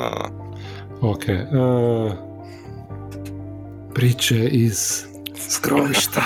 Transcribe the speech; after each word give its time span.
Da. 0.00 0.30
Ok. 1.00 1.22
Uh, 1.52 2.12
priče 3.94 4.48
iz 4.48 5.04
skrovišta. 5.48 6.20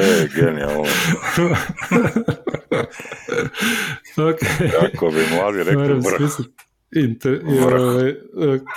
e, 0.00 0.28
genijalno. 0.34 0.80
ok. 4.30 4.38
Kako 4.80 5.10
bi 5.10 5.20
mladi 5.36 5.58
rekli 5.58 5.74
Moram 5.76 5.98
vrh. 5.98 6.30
Inter, 6.96 7.32
i, 7.32 7.58
ovaj, 7.58 8.08
e, 8.08 8.14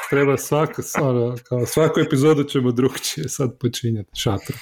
treba 0.09 0.37
svako, 0.37 0.81
ono, 1.01 1.35
kao 1.49 1.65
svaku 1.65 1.99
epizodu 1.99 2.43
ćemo 2.43 2.71
drugčije 2.71 3.29
sad 3.29 3.59
počinjati 3.59 4.09
šatru. 4.13 4.57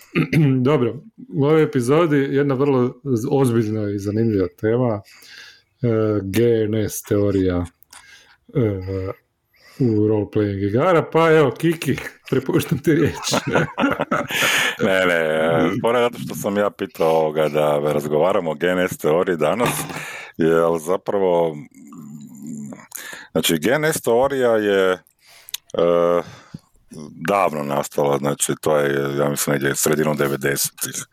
Dobro, 0.68 1.02
u 1.34 1.44
ovoj 1.44 1.62
epizodi 1.62 2.16
jedna 2.16 2.54
vrlo 2.54 3.00
ozbiljna 3.30 3.90
i 3.90 3.98
zanimljiva 3.98 4.46
tema, 4.60 5.02
GNS 6.22 7.02
teorija 7.02 7.64
e, 8.54 9.12
u 9.78 10.08
role-playing 10.08 10.68
igara, 10.68 11.02
pa 11.12 11.30
evo, 11.30 11.50
Kiki, 11.50 11.96
prepuštam 12.30 12.78
ti 12.78 12.92
riječ. 12.94 13.16
Ne, 14.84 15.06
ne, 15.06 15.70
pored 15.82 16.02
zato 16.02 16.18
što 16.18 16.34
sam 16.34 16.56
ja 16.56 16.70
pitao 16.70 17.10
ovoga 17.10 17.48
da 17.48 17.92
razgovaramo 17.92 18.50
o 18.50 18.54
GNS 18.54 18.98
teoriji 18.98 19.36
danas, 19.36 19.68
jer 20.36 20.78
zapravo, 20.86 21.56
znači 23.32 23.58
GNS 23.58 24.00
teorija 24.02 24.56
je 24.56 24.92
e, 24.92 24.98
davno 27.28 27.62
nastala, 27.62 28.18
znači 28.18 28.54
to 28.60 28.76
je, 28.76 29.16
ja 29.16 29.28
mislim, 29.28 29.52
negdje 29.52 29.76
sredinom 29.76 30.16
90-ih, 30.16 31.04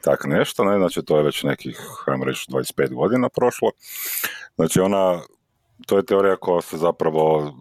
tak 0.00 0.24
nešto, 0.24 0.64
ne, 0.64 0.78
znači 0.78 1.02
to 1.02 1.16
je 1.16 1.22
već 1.22 1.42
nekih, 1.42 1.80
ajmo 2.06 2.24
reći, 2.24 2.50
25 2.50 2.94
godina 2.94 3.28
prošlo, 3.28 3.70
znači 4.56 4.80
ona, 4.80 5.20
to 5.86 5.96
je 5.96 6.06
teorija 6.06 6.36
koja 6.36 6.62
se 6.62 6.76
zapravo, 6.76 7.54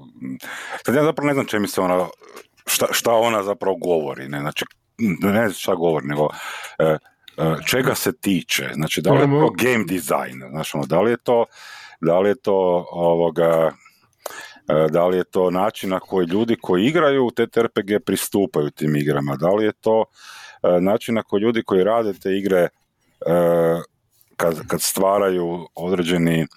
sad 0.86 0.96
ja 0.96 1.04
zapravo 1.04 1.28
ne 1.28 1.34
znam 1.34 1.46
čemu 1.46 1.68
se 1.68 1.82
ona, 1.82 2.08
šta, 2.66 2.86
šta 2.92 3.14
ona 3.14 3.44
zapravo 3.44 3.76
govori, 3.76 4.28
ne, 4.28 4.40
znači, 4.40 4.66
ne 5.22 5.50
znam 5.50 5.54
šta 5.54 5.76
govori, 5.76 6.08
nego 6.08 6.30
e, 6.80 6.84
e, 6.84 6.98
čega 7.66 7.96
se 7.96 8.18
tiče, 8.18 8.70
znači 8.74 9.02
da 9.02 9.12
li 9.12 9.20
je 9.20 9.26
to 9.26 9.50
game 9.50 9.86
design, 9.88 10.50
znači 10.50 10.78
ono, 10.78 10.86
da 10.86 11.02
li 11.02 11.12
je 11.12 11.18
to, 11.18 11.46
da 12.02 12.20
li 12.20 12.30
je 12.30 12.36
to 12.36 12.88
ovoga, 12.92 13.72
da 14.90 15.08
li 15.08 15.18
je 15.18 15.24
to 15.24 15.52
način 15.52 15.90
na 15.90 16.00
koji 16.00 16.26
ljudi 16.28 16.56
koji 16.62 16.86
igraju 16.86 17.26
u 17.26 17.32
TTRPG 17.32 18.04
pristupaju 18.06 18.70
tim 18.70 18.96
igrama, 18.96 19.36
da 19.36 19.50
li 19.50 19.66
je 19.66 19.72
to 19.72 20.06
e, 20.64 20.82
način 20.82 21.16
na 21.16 21.24
koji 21.24 21.42
ljudi 21.42 21.64
koji 21.64 21.84
rade 21.84 22.14
te 22.14 22.38
igre 22.38 22.60
e, 22.60 22.70
kad, 24.38 24.68
kad 24.68 24.82
stvaraju 24.82 25.68
određeni 25.76 26.48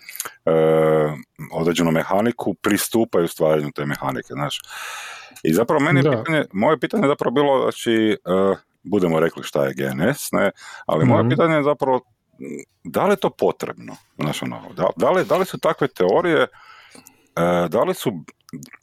određenu 1.53 1.91
mehaniku 1.91 2.55
pristupaju 2.55 3.29
stvaranju 3.29 3.71
te 3.75 3.87
mehanike, 3.87 4.29
znaš. 4.33 4.61
I 5.43 5.53
zapravo 5.53 5.81
meni 5.81 6.01
je 6.01 6.11
pitanje, 6.11 6.45
moje 6.53 6.79
pitanje 6.79 7.05
je 7.05 7.09
zapravo 7.09 7.31
bilo, 7.35 7.63
znači, 7.63 8.17
budemo 8.83 9.21
rekli 9.21 9.43
šta 9.43 9.65
je 9.65 9.75
GNS, 9.75 10.33
ne, 10.33 10.51
ali 10.87 11.05
moje 11.05 11.23
Mhm. 11.23 11.31
pitanje 11.31 11.55
je 11.55 11.63
zapravo 11.63 12.01
da 12.85 13.05
li 13.07 13.13
je 13.13 13.17
to 13.17 13.31
potrebno, 13.31 13.97
znaš, 14.19 14.43
ono, 14.43 14.61
da, 14.77 14.87
da, 14.97 15.11
li, 15.11 15.25
da 15.25 15.37
li 15.37 15.45
su 15.45 15.59
takve 15.59 15.89
teorije, 15.89 16.43
e, 16.43 16.47
da 17.69 17.83
li 17.83 17.95
su, 17.95 18.13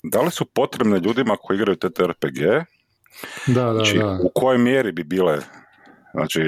da 0.03 0.21
li 0.21 0.31
su 0.31 0.45
potrebne 0.45 0.99
ljudima 0.99 1.37
koji 1.41 1.55
igraju 1.57 1.75
TTRPG, 1.75 2.39
da, 3.47 3.63
da, 3.63 3.73
znači, 3.73 3.97
da. 3.97 4.19
u 4.23 4.31
kojoj 4.35 4.57
mjeri 4.57 4.91
bi 4.91 5.03
bile 5.03 5.39
znači, 6.13 6.47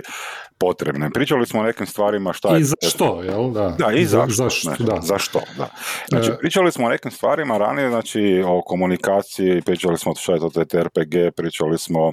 potrebne. 0.57 1.09
Pričali 1.13 1.45
smo 1.45 1.59
o 1.59 1.63
nekim 1.63 1.85
stvarima 1.85 2.33
šta 2.33 2.55
je... 2.55 2.61
I 2.61 2.63
za 2.63 2.75
što, 2.81 3.23
jel? 3.23 3.51
Da, 3.51 3.75
Da, 3.79 3.91
i 3.91 4.05
Za- 4.05 4.17
zašto. 4.27 4.33
zašto, 4.43 4.61
znači, 4.61 4.83
da. 4.83 4.99
Zašto, 5.01 5.39
da. 5.57 5.69
Znači, 6.09 6.31
E. 6.31 6.37
pričali 6.37 6.71
smo 6.71 6.85
o 6.85 6.89
nekim 6.89 7.11
stvarima 7.11 7.57
ranije, 7.57 7.89
znači 7.89 8.43
o 8.45 8.61
komunikaciji, 8.65 9.61
pričali 9.61 9.97
smo 9.97 10.15
šta 10.15 10.33
je 10.33 10.39
to 10.39 10.49
TTRPG, 10.49 11.13
pričali 11.35 11.77
smo 11.77 12.11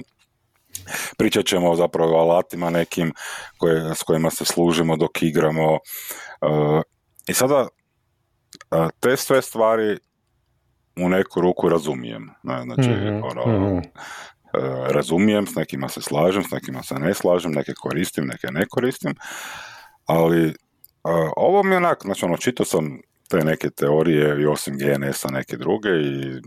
pričat 1.17 1.45
ćemo 1.45 1.75
zapravo 1.75 2.17
o 2.17 2.19
alatima 2.21 2.69
nekim 2.69 3.13
koje, 3.57 3.95
s 3.95 4.03
kojima 4.03 4.29
se 4.29 4.45
služimo 4.45 4.97
dok 4.97 5.21
igramo. 5.21 5.73
E, 6.41 6.81
I 7.27 7.33
sada 7.33 7.55
e, 7.59 7.67
te 8.99 9.17
sve 9.17 9.41
stvari 9.41 9.97
u 10.99 11.09
neku 11.09 11.41
ruku 11.41 11.69
razumijem. 11.69 12.29
Znači, 12.43 12.89
Mhm, 12.89 13.19
ono, 13.23 13.67
mhm. 13.67 13.77
e, 13.77 13.83
razumijem, 14.93 15.47
s 15.47 15.55
nekima 15.55 15.89
se 15.89 16.01
slažem, 16.01 16.43
s 16.43 16.51
nekima 16.51 16.83
se 16.83 16.95
ne 16.95 17.13
slažem, 17.13 17.51
neke 17.51 17.73
koristim, 17.73 18.25
neke 18.27 18.47
ne 18.51 18.65
koristim, 18.69 19.15
ali 20.05 20.47
e, 20.47 20.53
ovo 21.37 21.63
mi 21.63 21.71
je 21.71 21.77
onak, 21.77 21.97
znači 22.03 22.25
ono, 22.25 22.37
čitao 22.37 22.65
sam 22.65 22.99
te 23.29 23.37
neke 23.37 23.69
teorije 23.69 24.41
i 24.41 24.45
osim 24.45 24.77
GNS-a 24.77 25.27
neke 25.31 25.57
druge 25.57 25.89
i 25.89 26.41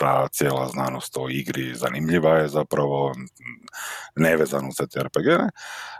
ta 0.00 0.28
cijela 0.28 0.68
znanost 0.68 1.16
o 1.16 1.28
igri 1.30 1.74
zanimljiva 1.74 2.30
je 2.38 2.48
zapravo 2.48 3.12
nevezano 4.16 4.68
uz 4.68 4.76
TRPG, 4.76 5.26
ne? 5.26 5.48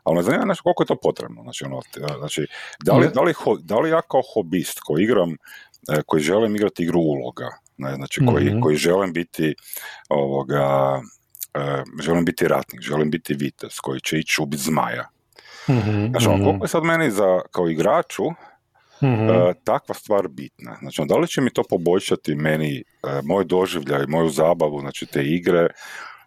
ali 0.05 0.17
me 0.17 0.23
zanima 0.23 0.45
nešto 0.45 0.63
koliko 0.63 0.83
je 0.83 0.87
to 0.87 0.97
potrebno. 1.03 1.43
Znači, 1.43 1.65
ono, 1.65 1.81
znači 2.19 2.47
da, 2.85 2.93
li, 2.97 3.09
da, 3.15 3.21
li, 3.21 3.35
da 3.63 3.79
li 3.79 3.91
ja 3.91 4.01
kao 4.03 4.23
hobist 4.35 4.81
koji 4.81 5.03
igram, 5.05 5.31
e, 5.93 6.03
koji 6.07 6.23
želim 6.23 6.57
igrati 6.57 6.83
igru 6.83 6.99
uloga, 7.01 7.49
ne? 7.77 7.95
znači 7.95 8.21
koji, 8.27 8.45
Mhm. 8.51 8.61
koji 8.61 8.77
želim 8.77 9.13
biti 9.13 9.55
ovoga, 10.09 11.01
e, 11.55 11.83
želim 12.03 12.25
biti 12.25 12.49
ratnik, 12.49 12.81
želim 12.81 13.11
biti 13.11 13.35
vitez 13.35 13.81
koji 13.83 14.01
će 14.01 14.19
ići 14.19 14.43
ubiti 14.43 14.63
zmaja. 14.63 15.09
Mhm, 15.71 16.07
Znači, 16.11 16.27
ono, 16.27 16.37
mhm, 16.37 16.45
koliko 16.45 16.65
je 16.65 16.69
sad 16.69 16.83
meni 16.85 17.11
za, 17.11 17.41
kao 17.51 17.69
igraču 17.69 18.25
mhm. 19.03 19.31
e, 19.31 19.55
takva 19.65 19.95
stvar 19.95 20.29
bitna. 20.29 20.77
Znači, 20.81 21.03
da 21.09 21.17
li 21.17 21.29
će 21.29 21.41
mi 21.41 21.51
to 21.51 21.63
poboljšati 21.71 22.35
meni 22.35 22.79
e, 22.79 22.83
moj 23.25 23.45
doživljaj, 23.45 24.07
moju 24.07 24.29
zabavu, 24.29 24.81
znači 24.81 25.07
te 25.07 25.23
igre, 25.25 25.69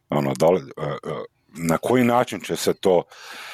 ono, 0.10 0.34
da 0.34 0.50
li, 0.50 0.62
e, 0.62 0.98
na 1.54 1.78
koji 1.78 2.04
način 2.04 2.40
će 2.40 2.56
se 2.56 2.74
to, 2.74 3.04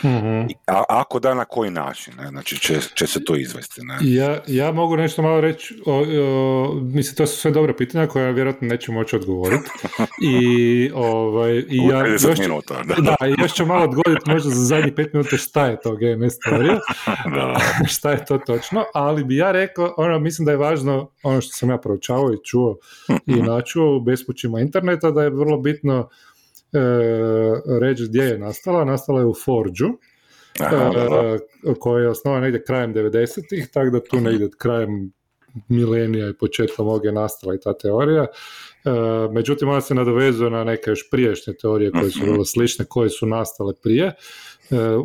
Mhm. 0.03 0.41
a, 0.67 0.83
ako 0.89 1.19
da, 1.19 1.33
na 1.33 1.45
koji 1.45 1.71
način, 1.71 2.13
ne? 2.17 2.27
znači 2.27 2.59
će, 2.59 2.79
će 2.95 3.07
se 3.07 3.23
to 3.23 3.35
izvesti. 3.35 3.81
Ne? 3.83 3.97
Ja, 4.01 4.39
ja 4.47 4.71
mogu 4.71 4.97
nešto 4.97 5.21
malo 5.21 5.41
reći, 5.41 5.81
o, 5.85 6.05
o, 6.23 6.73
mislim, 6.81 7.15
to 7.15 7.27
su 7.27 7.37
sve 7.37 7.51
dobra 7.51 7.73
pitanja 7.73 8.07
koja 8.07 8.25
ja 8.25 8.31
vjerojatno 8.31 8.67
neću 8.67 8.91
moći 8.91 9.15
odgovoriti. 9.15 9.69
I, 10.41 10.91
ovaj, 10.95 11.51
i 11.69 11.77
ja, 11.77 12.05
30 12.05 12.29
još, 12.29 12.39
minuta, 12.39 12.83
da. 12.83 12.95
da, 12.95 13.25
još 13.41 13.53
ću 13.53 13.65
malo 13.65 13.83
odgoditi 13.83 14.29
možda 14.29 14.49
za 14.49 14.65
zadnjih 14.65 14.93
pet 14.95 15.13
minuta 15.13 15.37
šta 15.37 15.65
je 15.65 15.79
to 15.81 15.95
GMS 15.95 16.39
teorija, 16.39 16.79
da. 17.35 17.59
šta 17.93 18.11
je 18.11 18.25
to 18.25 18.37
točno, 18.37 18.85
ali 18.93 19.23
bi 19.23 19.35
ja 19.35 19.51
rekao, 19.51 19.93
ono, 19.97 20.19
mislim 20.19 20.45
da 20.45 20.51
je 20.51 20.57
važno, 20.57 21.11
ono 21.23 21.41
što 21.41 21.51
sam 21.53 21.69
ja 21.69 21.77
proučavao 21.77 22.33
i 22.33 22.43
čuo 22.43 22.77
i 23.25 23.35
načuo 23.35 23.97
u 23.97 23.99
bespućima 24.01 24.59
interneta, 24.59 25.11
da 25.11 25.23
je 25.23 25.29
vrlo 25.29 25.57
bitno 25.57 26.09
reći 27.81 28.03
gdje 28.03 28.21
je 28.23 28.37
nastala. 28.37 28.85
Nastala 28.85 29.19
je 29.19 29.25
u 29.25 29.33
Forđu, 29.45 29.87
e, 30.59 31.39
koji 31.79 32.03
je 32.03 32.09
osnovan 32.09 32.41
negdje 32.41 32.63
krajem 32.63 32.93
90-ih, 32.93 33.67
tako 33.73 33.89
da 33.89 34.03
tu 34.03 34.21
negdje 34.21 34.49
krajem 34.57 35.11
milenija 35.67 36.29
i 36.29 36.33
početkom 36.33 36.87
ovog 36.87 37.05
je 37.05 37.11
nastala 37.11 37.55
i 37.55 37.59
ta 37.59 37.77
teorija. 37.77 38.23
E, 38.23 38.29
međutim, 39.31 39.69
ona 39.69 39.81
se 39.81 39.95
nadovezuje 39.95 40.49
na 40.49 40.63
neke 40.63 40.89
još 40.91 41.09
priješnje 41.11 41.53
teorije 41.53 41.91
koje 41.91 42.11
su 42.11 42.19
Mhm. 42.19 42.31
vrlo 42.31 42.45
slične, 42.45 42.85
koje 42.85 43.09
su 43.09 43.25
nastale 43.25 43.73
prije, 43.83 44.05
e, 44.05 44.13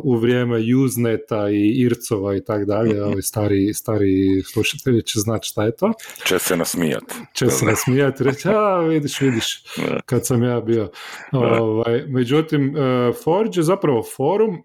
u 0.03 0.15
vrijeme 0.15 0.59
Useneta 0.85 1.49
i 1.49 1.69
Ircova 1.81 2.35
i 2.35 2.43
tak 2.43 2.65
dalje, 2.65 2.93
Mhm. 2.93 3.03
ovi 3.03 3.21
stari, 3.21 3.73
stari 3.73 4.41
slušatelji 4.53 5.01
će 5.01 5.19
znati 5.19 5.47
šta 5.47 5.63
je 5.63 5.75
to. 5.75 5.91
Će 6.27 6.39
se 6.39 6.57
nasmijat. 6.57 7.03
Će 7.33 7.49
se 7.49 7.65
nasmijati 7.65 8.23
i 8.23 8.25
reći, 8.25 8.47
a 8.49 8.79
vidiš, 8.79 9.21
vidiš, 9.21 9.63
kad 10.05 10.25
sam 10.25 10.43
ja 10.43 10.61
bio. 10.61 10.89
Ovaj, 11.31 12.03
međutim, 12.07 12.77
e, 12.77 13.13
Forge 13.23 13.59
je 13.59 13.63
zapravo 13.63 14.03
forum, 14.15 14.55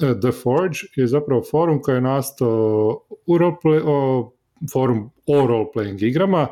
e, 0.00 0.20
The 0.20 0.32
Forge 0.32 0.78
je 0.96 1.06
zapravo 1.06 1.42
forum 1.50 1.82
koji 1.82 1.94
je 1.94 2.00
nastao 2.00 3.00
u 3.26 3.38
roleplay, 3.38 3.82
o, 3.84 4.32
forum 4.72 5.10
o 5.26 5.34
role-playing 5.46 6.02
igrama, 6.02 6.48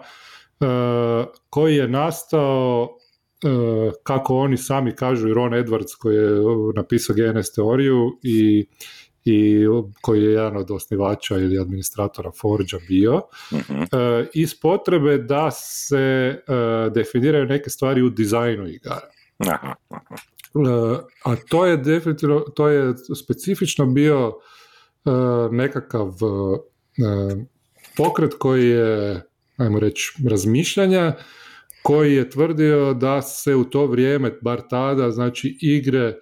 e, 0.61 0.65
koji 1.51 1.77
je 1.77 1.89
nastao 1.89 2.89
e, 3.01 3.04
kako 4.03 4.37
oni 4.37 4.57
sami 4.57 4.97
kažu 4.97 5.29
i 5.29 5.35
Ron 5.35 5.53
Edwards 5.53 5.97
koji 5.99 6.17
je 6.17 6.31
napisao 6.75 7.17
GNS 7.17 7.53
teoriju 7.53 8.19
i 8.23 8.67
i 9.27 9.65
koji 10.01 10.23
je 10.23 10.31
jedan 10.33 10.57
od 10.57 10.71
osnivača 10.71 11.37
ili 11.37 11.59
administratora 11.59 12.31
Forge 12.41 12.77
bio, 12.89 13.21
Mhm. 13.53 13.83
e, 13.83 13.87
iz 14.35 14.61
potrebe 14.61 15.19
da 15.19 15.51
se 15.51 15.99
e, 15.99 16.41
definiraju 16.91 17.47
neke 17.47 17.71
stvari 17.71 18.03
u 18.03 18.11
dizajnu 18.11 18.69
igara. 18.69 19.09
Aha. 19.39 19.75
E, 19.91 20.99
a 21.25 21.37
to 21.49 21.67
je 21.67 21.77
definitivno, 21.77 22.41
to 22.41 22.69
je 22.69 22.95
specifično 23.25 23.87
bio 23.87 24.33
e, 25.05 25.11
nekakav 25.51 26.09
e, 26.09 27.45
pokret 27.97 28.35
koji 28.39 28.69
je, 28.69 29.23
ajmo 29.57 29.79
reći, 29.81 30.13
razmišljanja, 30.31 31.13
koji 31.85 32.15
je 32.15 32.31
tvrdio 32.31 32.95
da 32.95 33.23
se 33.23 33.55
u 33.55 33.65
to 33.65 33.87
vrijeme, 33.87 34.39
bar 34.43 34.61
tada, 34.71 35.11
znači 35.11 35.59
igre, 35.61 36.15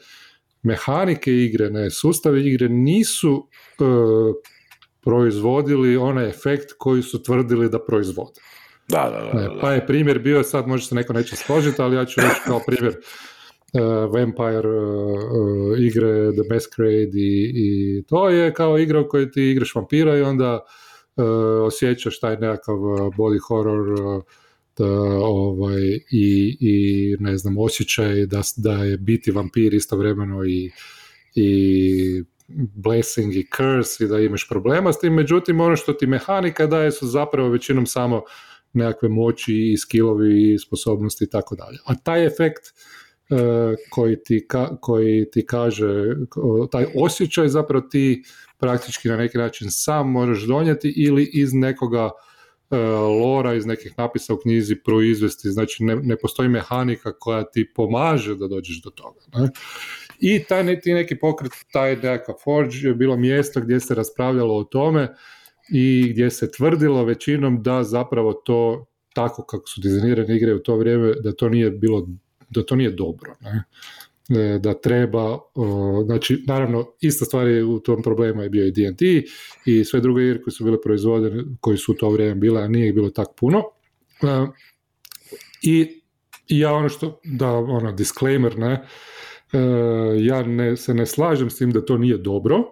mehanike 0.62 1.32
igre, 1.32 1.70
ne, 1.70 1.90
sustavi 1.90 2.46
igre 2.46 2.68
nisu 2.68 3.48
e, 3.78 3.84
proizvodili 5.04 5.96
onaj 5.96 6.28
efekt 6.28 6.72
koji 6.78 7.02
su 7.02 7.22
tvrdili 7.22 7.68
da 7.68 7.84
proizvode. 7.84 8.40
Da, 8.88 9.30
da, 9.32 9.40
da, 9.40 9.58
Pa 9.60 9.72
je 9.72 9.86
primjer 9.86 10.18
bio, 10.18 10.42
sad 10.42 10.66
možda 10.68 10.86
se 10.86 10.94
neko 10.94 11.12
neće 11.12 11.36
složiti, 11.36 11.82
ali 11.82 11.96
ja 11.96 12.04
ću 12.04 12.20
reći 12.20 12.40
kao 12.46 12.60
primjer 12.66 12.96
uh, 12.96 14.14
Vampire 14.14 14.68
uh, 14.68 15.78
igre 15.78 16.32
The 16.32 16.54
Masquerade 16.54 17.16
i, 17.16 17.52
i 17.54 18.02
to 18.06 18.28
je 18.28 18.54
kao 18.54 18.78
igra 18.78 19.00
u 19.00 19.08
kojoj 19.08 19.30
ti 19.30 19.50
igraš 19.50 19.74
vampira 19.74 20.16
i 20.16 20.22
onda 20.22 20.60
uh, 21.16 21.24
osjećaš 21.66 22.20
taj 22.20 22.36
nekakav 22.36 22.76
body 23.16 23.38
horror 23.48 24.22
da, 24.78 24.90
ovaj, 25.20 25.82
i, 26.10 26.56
i 26.60 27.16
ne 27.20 27.38
znam, 27.38 27.58
osjećaj 27.58 28.26
da, 28.26 28.40
da 28.56 28.72
je 28.72 28.96
biti 28.96 29.30
vampir 29.30 29.74
istovremeno 29.74 30.44
i, 30.44 30.70
i 31.34 32.24
blessing 32.74 33.34
i 33.36 33.46
curse 33.56 34.04
i 34.04 34.08
da 34.08 34.20
imaš 34.20 34.48
problema 34.48 34.92
s 34.92 34.98
tim, 34.98 35.14
međutim 35.14 35.60
ono 35.60 35.76
što 35.76 35.92
ti 35.92 36.06
mehanika 36.06 36.66
daje 36.66 36.92
su 36.92 37.06
zapravo 37.06 37.48
većinom 37.48 37.86
samo 37.86 38.22
nekakve 38.72 39.08
moći 39.08 39.54
i 39.72 39.76
skillovi 39.76 40.52
i 40.52 40.58
sposobnosti 40.58 41.24
i 41.24 41.30
tako 41.30 41.56
dalje. 41.56 41.78
A 41.84 41.94
taj 41.94 42.26
efekt 42.26 42.62
uh, 43.30 43.38
koji, 43.90 44.22
ti 44.24 44.46
koji 44.80 45.30
ti 45.30 45.46
kaže, 45.46 46.04
taj 46.70 46.86
osjećaj 46.94 47.48
zapravo 47.48 47.86
ti 47.90 48.22
praktički 48.58 49.08
na 49.08 49.16
neki 49.16 49.38
način 49.38 49.68
sam 49.70 50.10
možeš 50.10 50.42
donijeti 50.42 50.92
ili 50.96 51.30
iz 51.32 51.54
nekoga 51.54 52.10
lora, 53.22 53.54
iz 53.54 53.66
nekih 53.66 53.94
napisa 53.98 54.34
u 54.34 54.36
knjizi 54.36 54.76
proizvesti, 54.76 55.50
znači 55.50 55.84
ne, 55.84 55.96
ne 55.96 56.16
postoji 56.16 56.48
mehanika 56.48 57.12
koja 57.18 57.44
ti 57.44 57.72
pomaže 57.74 58.34
da 58.34 58.48
dođeš 58.48 58.82
do 58.82 58.90
toga. 58.90 59.20
Ne? 59.34 59.48
I 60.20 60.44
taj 60.44 60.80
ti 60.80 60.94
neki 60.94 61.18
pokret, 61.18 61.52
taj 61.72 61.96
nekakav 61.96 62.34
Forge 62.44 62.76
je 62.82 62.94
bilo 62.94 63.16
mjesto 63.16 63.60
gdje 63.60 63.80
se 63.80 63.94
raspravljalo 63.94 64.56
o 64.56 64.64
tome 64.64 65.14
i 65.70 66.08
gdje 66.12 66.30
se 66.30 66.50
tvrdilo 66.50 67.04
većinom 67.04 67.62
da 67.62 67.82
zapravo 67.82 68.32
to 68.32 68.86
tako 69.14 69.44
kako 69.44 69.66
su 69.66 69.80
dizajnirane 69.80 70.36
igre 70.36 70.54
u 70.54 70.58
to 70.58 70.76
vrijeme 70.76 71.14
da 71.14 71.32
to 71.32 71.48
nije 71.48 71.70
bilo 71.70 72.08
da 72.48 72.62
to 72.62 72.76
nije 72.76 72.90
dobro 72.90 73.34
ne? 73.40 73.64
E, 74.30 74.58
da 74.58 74.74
treba 74.74 75.38
znači 76.04 76.44
naravno 76.46 76.86
ista 77.00 77.24
stvar 77.24 77.48
je 77.48 77.64
u 77.64 77.80
tom 77.80 78.02
problemu 78.02 78.42
je 78.42 78.48
bio 78.48 78.66
i 78.66 78.70
D&D 78.70 79.22
i 79.66 79.84
sve 79.84 80.00
druge 80.00 80.24
igre 80.24 80.42
koje 80.42 80.52
su 80.52 80.64
bile 80.64 80.80
proizvodene 80.80 81.44
koji 81.60 81.76
su 81.76 81.92
u 81.92 81.94
to 81.94 82.10
vrijeme 82.10 82.34
bile 82.34 82.62
a 82.62 82.68
nije 82.68 82.92
bilo 82.92 83.10
tako 83.10 83.34
puno. 83.34 83.62
E, 84.22 84.46
i, 85.62 86.02
ja 86.48 86.72
ono 86.72 86.88
što 86.88 87.20
da 87.24 87.48
ono 87.52 87.92
disclaimer 87.92 88.58
ne 88.58 88.72
e, 89.52 89.58
ja 90.20 90.42
ne, 90.42 90.76
se 90.76 90.94
ne 90.94 91.06
slažem 91.06 91.50
s 91.50 91.58
tim 91.58 91.70
da 91.70 91.84
to 91.84 91.98
nije 91.98 92.18
dobro 92.18 92.64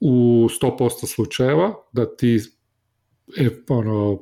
u 0.00 0.48
100% 0.62 1.06
slučajeva 1.14 1.74
da 1.92 2.16
ti 2.16 2.40
ono, 3.68 4.20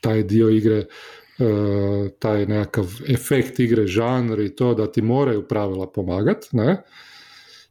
taj 0.00 0.22
dio 0.22 0.48
igre 0.48 0.84
taj 2.18 2.46
nekakav 2.46 2.86
efekt 3.08 3.58
igre, 3.58 3.86
žanr 3.86 4.40
i 4.40 4.56
to 4.56 4.74
da 4.74 4.92
ti 4.92 5.02
moraju 5.02 5.48
pravila 5.48 5.86
pomagat, 5.86 6.48
ne? 6.52 6.82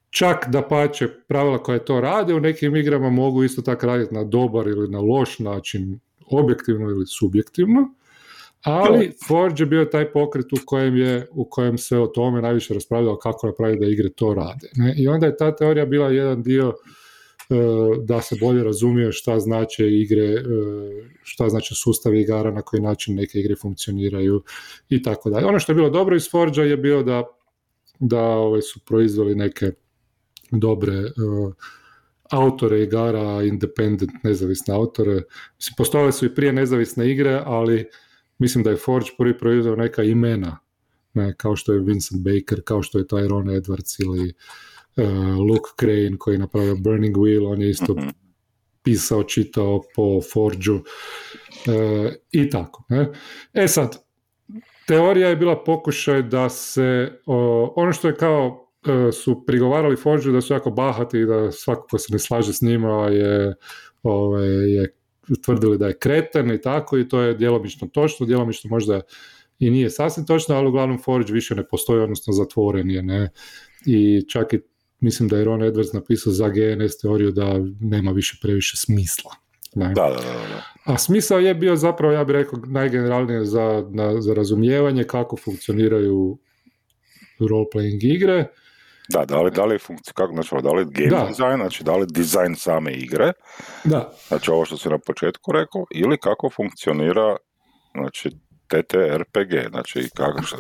Čak 0.10 0.48
da 0.50 0.62
pače 0.62 1.08
pravila 1.28 1.58
koje 1.58 1.86
to 1.86 2.02
rade 2.02 2.34
u 2.34 2.40
nekim 2.40 2.76
igrama 2.76 3.10
mogu 3.10 3.44
isto 3.44 3.62
tako 3.62 3.86
raditi 3.86 4.14
na 4.14 4.24
dobar 4.24 4.68
ili 4.68 4.90
na 4.90 5.00
loš 5.00 5.40
način, 5.40 6.00
objektivno 6.32 6.90
ili 6.90 7.06
subjektivno, 7.08 7.94
ali 8.64 9.12
Forge 9.28 9.64
je 9.64 9.66
bio 9.66 9.86
taj 9.86 10.12
pokret 10.12 10.54
u 10.54 10.58
kojem, 10.66 10.96
je, 10.98 11.28
u 11.32 11.46
kojem 11.50 11.78
se 11.78 11.98
o 11.98 12.08
tome 12.08 12.42
najviše 12.42 12.74
raspravljalo 12.74 13.18
kako 13.18 13.48
napraviti 13.48 13.80
da 13.80 13.92
igre 13.92 14.10
to 14.10 14.34
rade. 14.34 14.70
Ne? 14.76 14.94
I 14.98 15.08
onda 15.08 15.26
je 15.26 15.38
ta 15.38 15.56
teorija 15.56 15.86
bila 15.86 16.10
jedan 16.10 16.44
dio 16.44 16.74
E, 16.74 17.07
da 18.04 18.22
se 18.22 18.36
bolje 18.42 18.64
razumije 18.64 19.12
šta 19.12 19.40
znače 19.40 19.88
igre, 19.88 20.24
e, 20.24 20.44
šta 21.24 21.50
znači 21.50 21.76
sustav 21.76 22.16
igara, 22.16 22.52
na 22.52 22.62
koji 22.62 22.82
način 22.82 23.16
neke 23.16 23.40
igre 23.40 23.56
funkcioniraju 23.56 24.44
i 24.90 25.02
tako 25.04 25.30
dalje. 25.30 25.46
Ono 25.46 25.60
što 25.60 25.72
je 25.72 25.76
bilo 25.76 25.90
dobro 25.90 26.16
iz 26.16 26.30
Forge 26.32 26.62
je 26.62 26.78
bilo 26.78 27.04
da, 27.04 27.24
da 28.00 28.22
ovaj, 28.22 28.62
su 28.62 28.80
proizveli 28.86 29.36
neke 29.36 29.72
dobre 30.52 31.00
uh, 31.00 31.54
autore 32.32 32.84
igara, 32.84 33.44
independent, 33.44 34.12
nezavisne 34.24 34.74
autore. 34.74 35.22
Mislim, 35.58 35.76
postojale 35.78 36.12
su 36.12 36.26
i 36.26 36.36
prije 36.36 36.54
nezavisne 36.54 37.12
igre, 37.12 37.42
ali 37.46 37.86
mislim 38.40 38.64
da 38.64 38.70
je 38.70 38.78
Forge 38.78 39.10
prvi 39.18 39.38
proizveo 39.38 39.76
neka 39.76 40.04
imena, 40.04 40.58
ne, 41.14 41.34
kao 41.38 41.56
što 41.56 41.74
je 41.74 41.80
Vincent 41.80 42.24
Baker, 42.24 42.62
kao 42.64 42.84
što 42.84 42.98
je 42.98 43.06
Tyrone 43.06 43.62
Edwards 43.62 44.04
ili 44.04 44.34
Luke 45.50 45.70
Crane 45.80 46.18
koji 46.20 46.36
je 46.36 46.40
napravio 46.40 46.76
Burning 46.76 47.16
Wheel, 47.16 47.52
on 47.52 47.62
je 47.62 47.70
isto 47.70 47.94
mm 47.94 48.28
pisao, 48.88 49.24
čitao 49.24 49.82
po 49.96 50.22
Forđu 50.34 50.76
uh, 50.76 52.12
i 52.32 52.50
tako. 52.50 52.84
Ne? 52.90 53.10
E 53.54 53.68
sad, 53.68 53.98
teorija 54.88 55.30
je 55.30 55.36
bila 55.36 55.64
pokušaj 55.64 56.22
da 56.24 56.50
se, 56.50 57.20
ono 57.76 57.94
što 57.94 58.08
je 58.08 58.16
kao 58.16 58.48
uh, 58.48 59.14
su 59.14 59.44
prigovarali 59.46 59.98
Forđu 59.98 60.32
da 60.32 60.42
su 60.42 60.54
jako 60.54 60.72
bahati 60.72 61.20
i 61.20 61.26
da 61.26 61.52
svako 61.52 61.88
ko 61.88 61.98
se 61.98 62.14
ne 62.14 62.20
slaže 62.20 62.54
s 62.54 62.62
njima 62.62 63.08
je, 63.08 63.56
ovaj, 64.04 64.48
je 64.48 64.94
tvrdili 65.44 65.78
da 65.78 65.88
je 65.88 66.00
kreten 66.00 66.52
i 66.52 66.62
tako 66.62 66.98
i 66.98 67.08
to 67.08 67.22
je 67.22 67.34
djelomično 67.34 67.88
točno, 67.88 68.26
djelomično 68.26 68.70
možda 68.70 69.02
i 69.60 69.70
nije 69.70 69.90
sasvim 69.90 70.26
točno, 70.26 70.56
ali 70.56 70.68
uglavnom 70.68 71.00
Forge 71.00 71.34
više 71.34 71.56
ne 71.56 71.68
postoji, 71.68 72.02
odnosno 72.02 72.34
zatvoren 72.34 72.90
je, 72.90 73.04
ne? 73.04 73.30
I 73.86 74.26
čak 74.30 74.54
i 74.54 74.60
mislim 75.00 75.30
da 75.30 75.38
je 75.38 75.46
Ron 75.46 75.60
Edwards 75.60 75.94
napisao 75.94 76.34
za 76.34 76.50
GNS 76.50 76.98
teoriju 76.98 77.32
da 77.32 77.54
nema 77.80 78.12
više 78.12 78.38
previše 78.42 78.78
smisla. 78.78 79.32
Da, 79.76 79.88
da, 79.88 80.10
da, 80.10 80.64
A 80.86 80.98
smisao 80.98 81.40
je 81.40 81.56
bio 81.56 81.76
zapravo, 81.76 82.14
ja 82.14 82.24
bih 82.24 82.34
rekao, 82.34 82.60
najgeneralnije 82.66 83.46
za, 83.46 83.84
na, 83.90 84.22
za 84.22 84.34
razumijevanje 84.34 85.04
kako 85.04 85.38
funkcioniraju 85.38 86.38
role-playing 87.40 88.16
igre. 88.16 88.46
Da, 89.10 89.26
da 89.26 89.42
li, 89.42 89.52
da 89.52 89.66
li 89.66 89.80
funkci, 89.80 90.14
kako 90.14 90.34
znači, 90.34 90.56
da 90.64 90.72
li 90.72 90.86
game 90.86 91.10
da. 91.10 91.26
design, 91.28 91.56
znači 91.56 91.84
da 91.84 91.96
li 91.96 92.08
dizajn 92.10 92.56
same 92.56 92.94
igre, 92.94 93.34
da. 93.84 94.14
znači 94.28 94.52
ovo 94.52 94.66
što 94.66 94.78
si 94.78 94.90
na 94.90 94.98
početku 94.98 95.52
rekao, 95.52 95.86
ili 95.96 96.18
kako 96.18 96.50
funkcionira 96.50 97.36
znači 97.94 98.32
TTRPG, 98.68 99.70
znači 99.70 100.10
kako 100.16 100.44
se 100.44 100.56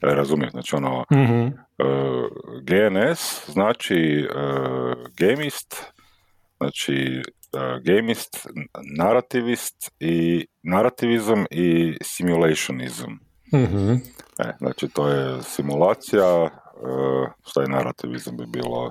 razumije, 0.00 0.50
znači 0.50 0.76
ono 0.76 1.04
mm-hmm. 1.12 1.46
uh, 1.46 2.24
GNS 2.62 3.50
znači 3.50 4.28
uh, 4.34 4.92
gamist, 5.18 5.82
znači 6.56 7.22
uh, 7.52 7.82
gamist, 7.84 8.46
narativist 8.98 9.92
i 10.00 10.46
narativizam 10.62 11.44
i 11.50 11.96
simulationizm. 12.02 13.10
Mm-hmm. 13.54 14.00
E, 14.38 14.52
znači 14.58 14.88
to 14.88 15.08
je 15.08 15.42
simulacija, 15.42 16.42
uh, 16.42 16.50
šta 17.46 17.62
je 17.62 17.68
narativizam 17.68 18.36
bi 18.36 18.46
bilo 18.46 18.90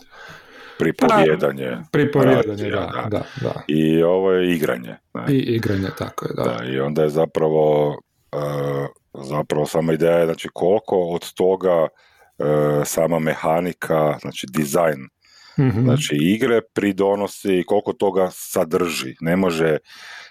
pripovjedanje. 0.79 1.77
Pripovjedanje, 1.91 2.69
da, 2.69 3.07
da, 3.09 3.23
da, 3.41 3.53
I 3.67 4.03
ovo 4.03 4.31
je 4.31 4.55
igranje. 4.55 4.95
Ne? 5.13 5.25
I 5.29 5.37
igranje, 5.37 5.87
tako 5.97 6.25
je, 6.25 6.33
da. 6.35 6.43
da. 6.43 6.65
I 6.65 6.79
onda 6.79 7.03
je 7.03 7.09
zapravo 7.09 7.95
E, 7.95 8.14
zapravo 9.13 9.65
sama 9.65 9.93
ideja 9.93 10.17
je 10.17 10.25
znači 10.25 10.49
koliko 10.53 10.97
od 10.97 11.33
toga 11.33 11.87
e, 12.39 12.85
sama 12.85 13.19
mehanika, 13.19 14.17
znači 14.21 14.47
dizajn 14.49 15.07
mm 15.59 15.83
znači 15.83 16.15
igre 16.15 16.61
pridonosi 16.73 17.63
koliko 17.67 17.93
toga 17.93 18.29
sadrži. 18.31 19.15
Ne 19.21 19.35
može, 19.35 19.77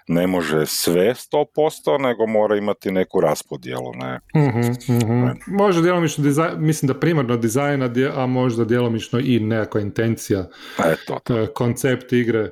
ne 0.08 0.26
može 0.26 0.66
sve 0.66 1.14
100%, 1.14 2.00
nego 2.02 2.26
mora 2.26 2.56
imati 2.56 2.90
neku 2.90 3.20
raspodjelu. 3.20 3.92
Ne? 3.94 4.20
mm 4.36 5.30
Može 5.46 5.82
djelomično 5.82 6.24
dizajn, 6.24 6.52
mislim 6.56 6.86
da 6.86 7.00
primarno 7.00 7.36
dizajna, 7.36 7.90
a 8.14 8.26
možda 8.26 8.64
djelomično 8.64 9.18
i 9.18 9.40
nekakva 9.40 9.80
intencija, 9.80 10.48
Eto, 10.78 11.20
e, 11.34 11.46
koncept 11.46 12.12
igre 12.12 12.40
E, 12.40 12.50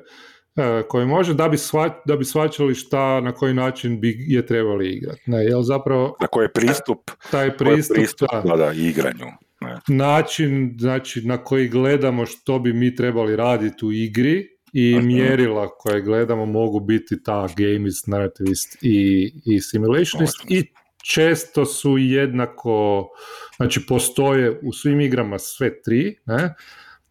koji 0.87 1.05
može 1.05 1.33
da 1.33 1.49
bi, 1.49 1.57
sva, 1.57 2.01
da 2.05 2.15
bi 2.15 2.25
svačali 2.25 2.75
šta, 2.75 3.21
na 3.21 3.31
koji 3.31 3.53
način 3.53 3.99
bi 3.99 4.17
je 4.27 4.45
trebali 4.45 4.89
igrati. 4.89 5.21
Ne, 5.25 5.43
jel 5.43 5.61
zapravo... 5.61 6.17
Na 6.21 6.27
koji 6.27 6.45
je 6.45 6.53
pristup, 6.53 7.11
taj 7.31 7.57
pristup, 7.57 7.95
pristup 7.95 8.29
da, 8.45 8.55
da, 8.55 8.71
igranju. 8.71 9.25
Ne. 9.61 9.79
Način 9.87 10.75
znači, 10.79 11.21
na 11.27 11.37
koji 11.37 11.67
gledamo 11.67 12.25
što 12.25 12.59
bi 12.59 12.73
mi 12.73 12.95
trebali 12.95 13.35
raditi 13.35 13.85
u 13.85 13.91
igri 13.91 14.47
i 14.73 14.99
mjerila 14.99 15.69
koje 15.69 16.01
gledamo 16.01 16.45
mogu 16.45 16.79
biti 16.79 17.23
ta 17.23 17.47
gamist, 17.57 18.07
narrativist 18.07 18.77
i, 18.81 19.31
i 19.45 19.61
simulationist 19.61 20.45
i 20.49 20.63
često 21.03 21.65
su 21.65 21.97
jednako, 21.97 23.07
znači 23.55 23.85
postoje 23.87 24.59
u 24.63 24.73
svim 24.73 25.01
igrama 25.01 25.39
sve 25.39 25.81
tri, 25.81 26.17
ne? 26.25 26.53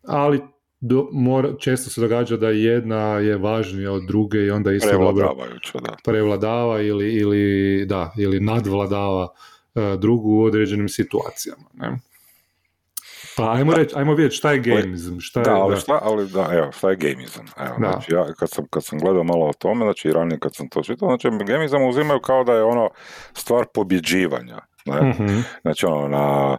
ali 0.03 0.41
do, 0.85 1.09
mora, 1.13 1.53
često 1.59 1.91
se 1.91 2.01
događa 2.01 2.37
da 2.37 2.49
jedna 2.49 3.19
je 3.19 3.37
važnija 3.37 3.93
od 3.93 4.03
druge 4.07 4.39
i 4.39 4.51
onda 4.51 4.73
isto 4.73 4.99
dobro 4.99 5.35
da. 5.75 5.97
prevladava 6.05 6.81
ili, 6.81 7.13
ili, 7.13 7.85
da, 7.87 8.13
ili 8.19 8.41
nadvladava 8.41 9.29
uh, 9.75 9.83
drugu 9.99 10.31
u 10.31 10.43
određenim 10.43 10.89
situacijama. 10.89 11.65
Ne? 11.75 11.99
Pa 13.37 13.53
ajmo 13.53 13.75
reći, 13.75 13.95
ajmo 13.97 14.15
vidjeti 14.15 14.37
šta 14.37 14.53
je 14.53 14.59
gamizam, 14.59 15.21
šta 15.21 15.41
je, 15.41 15.45
da, 15.45 15.55
ali 15.55 15.77
šta, 15.77 15.99
ali 16.03 16.29
da, 16.29 16.49
evo, 16.53 16.73
šta 16.73 16.91
je 16.91 16.97
gamizam? 16.97 17.47
Evo, 17.59 17.77
Da. 17.81 17.91
znači, 17.91 18.15
ja 18.15 18.33
kad 18.33 18.51
sam, 18.51 18.67
kad 18.71 18.85
sam 18.85 18.99
gledao 18.99 19.25
malo 19.25 19.47
o 19.47 19.53
tome, 19.53 19.85
znači 19.85 20.09
i 20.09 20.13
ranije 20.13 20.39
kad 20.39 20.55
sam 20.55 20.69
to 20.69 20.83
čitao, 20.83 21.09
znači 21.09 21.29
gamizam 21.47 21.89
uzimaju 21.89 22.21
kao 22.21 22.45
da 22.45 22.53
je 22.53 22.63
ono 22.63 22.91
stvar 23.33 23.65
pobjeđivanja, 23.75 24.59
ne? 24.87 25.11
Mhm. 25.11 25.39
Znači 25.63 25.87
ono, 25.87 26.09
na, 26.09 26.57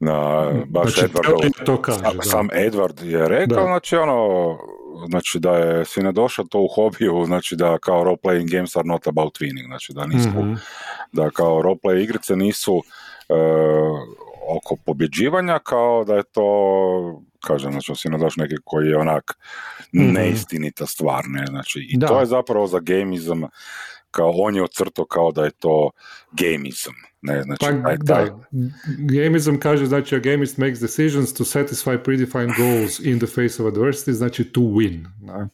na 0.00 0.50
baš 0.66 0.94
Znači, 0.94 1.12
teorija 1.12 1.50
to 1.66 1.82
kaže, 1.82 1.98
sam, 1.98 2.16
da. 2.16 2.22
sam 2.22 2.48
Edward 2.48 3.04
je 3.04 3.28
rekao, 3.28 3.56
Da. 3.56 3.64
znači 3.64 3.96
ono, 3.96 4.58
znači 5.08 5.38
da 5.38 5.56
je 5.56 5.84
si 5.84 6.02
ne 6.02 6.12
došao 6.12 6.44
to 6.44 6.58
u 6.60 6.68
hobiju, 6.68 7.24
znači 7.26 7.56
da 7.56 7.78
kao 7.78 8.04
role 8.04 8.16
playing 8.16 8.50
games 8.50 8.76
are 8.76 8.88
not 8.88 9.06
about 9.06 9.38
winning, 9.40 9.66
znači 9.66 9.92
da 9.92 10.06
nisu, 10.06 10.28
Mhm. 10.28 10.54
da 11.12 11.30
kao 11.30 11.62
role 11.62 11.76
play 11.76 12.02
igrice 12.02 12.36
nisu 12.36 12.82
e, 13.28 13.34
oko 14.48 14.76
pobjeđivanja, 14.76 15.58
kao 15.58 16.04
da 16.04 16.14
je 16.14 16.22
to, 16.22 17.22
kažem, 17.46 17.72
znači 17.72 17.92
si 17.94 18.08
ne 18.08 18.18
došao 18.18 18.42
neki 18.42 18.54
koji 18.64 18.88
je 18.88 18.98
onak 18.98 19.38
Mhm. 19.94 20.12
neistinita 20.12 20.86
stvar, 20.86 21.24
ne, 21.26 21.46
znači 21.46 21.86
i 21.90 21.96
Da. 21.98 22.06
to 22.06 22.20
je 22.20 22.26
zapravo 22.26 22.66
za 22.66 22.78
gamizam, 22.78 23.42
kao 24.10 24.30
on 24.34 24.56
je 24.56 24.62
ocrto 24.62 25.04
kao 25.04 25.32
da 25.32 25.44
je 25.44 25.50
to 25.50 25.90
gamizam, 26.32 26.94
ne, 27.22 27.42
znači 27.42 27.58
Pa 27.60 27.66
taj, 27.66 27.98
taj, 28.06 28.30
da, 29.48 29.58
kaže 29.60 29.86
znači 29.86 30.16
a 30.16 30.18
gamist 30.18 30.58
makes 30.58 30.80
decisions 30.80 31.34
to 31.34 31.44
satisfy 31.44 32.02
predefined 32.02 32.52
goals 32.56 33.00
in 33.00 33.18
the 33.18 33.26
face 33.26 33.62
of 33.62 33.74
adversity, 33.74 34.12
znači 34.12 34.44
to 34.44 34.60
win. 34.60 35.06
Ne? 35.20 35.48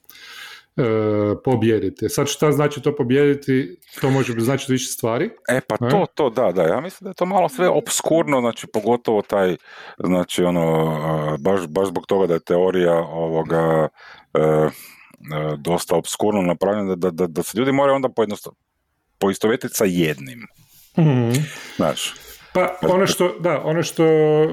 E, 0.77 1.35
pobijediti. 1.45 2.09
Sad 2.09 2.27
šta 2.29 2.53
znači 2.53 2.83
to 2.83 2.97
pobijediti, 2.97 3.77
to 4.01 4.11
može 4.11 4.33
značiti 4.39 4.73
više 4.73 4.93
stvari. 4.93 5.31
E 5.49 5.61
pa 5.61 5.77
to, 5.77 6.07
to, 6.15 6.31
da, 6.31 6.53
da, 6.53 6.63
ja 6.63 6.81
mislim 6.81 7.05
da 7.05 7.11
je 7.11 7.15
to 7.15 7.27
malo 7.27 7.49
sve 7.49 7.69
obskurno, 7.69 8.41
znači 8.41 8.67
pogotovo 8.67 9.23
taj, 9.23 9.57
znači 10.05 10.45
ono, 10.45 10.97
baš, 11.39 11.67
baš 11.67 11.89
zbog 11.89 12.07
toga 12.07 12.27
da 12.27 12.35
je 12.35 12.41
teorija 12.41 12.95
ovoga 12.95 13.89
e, 14.35 14.41
e, 14.41 14.71
dosta 15.59 15.97
obskurno 15.97 16.43
napravljena, 16.43 16.95
da, 16.95 17.11
da, 17.11 17.27
da 17.27 17.43
se 17.43 17.59
ljudi 17.59 17.73
moraju 17.73 17.97
onda 17.97 18.09
pojednostav, 18.09 18.53
poistovjetiti 19.19 19.75
sa 19.75 19.85
jednim, 19.85 20.47
znaš. 21.77 22.15
Pa 22.55 22.79
ono 22.83 23.07
što, 23.07 23.37
da, 23.41 23.63
ono 23.65 23.83
što, 23.83 24.05
e, 24.05 24.49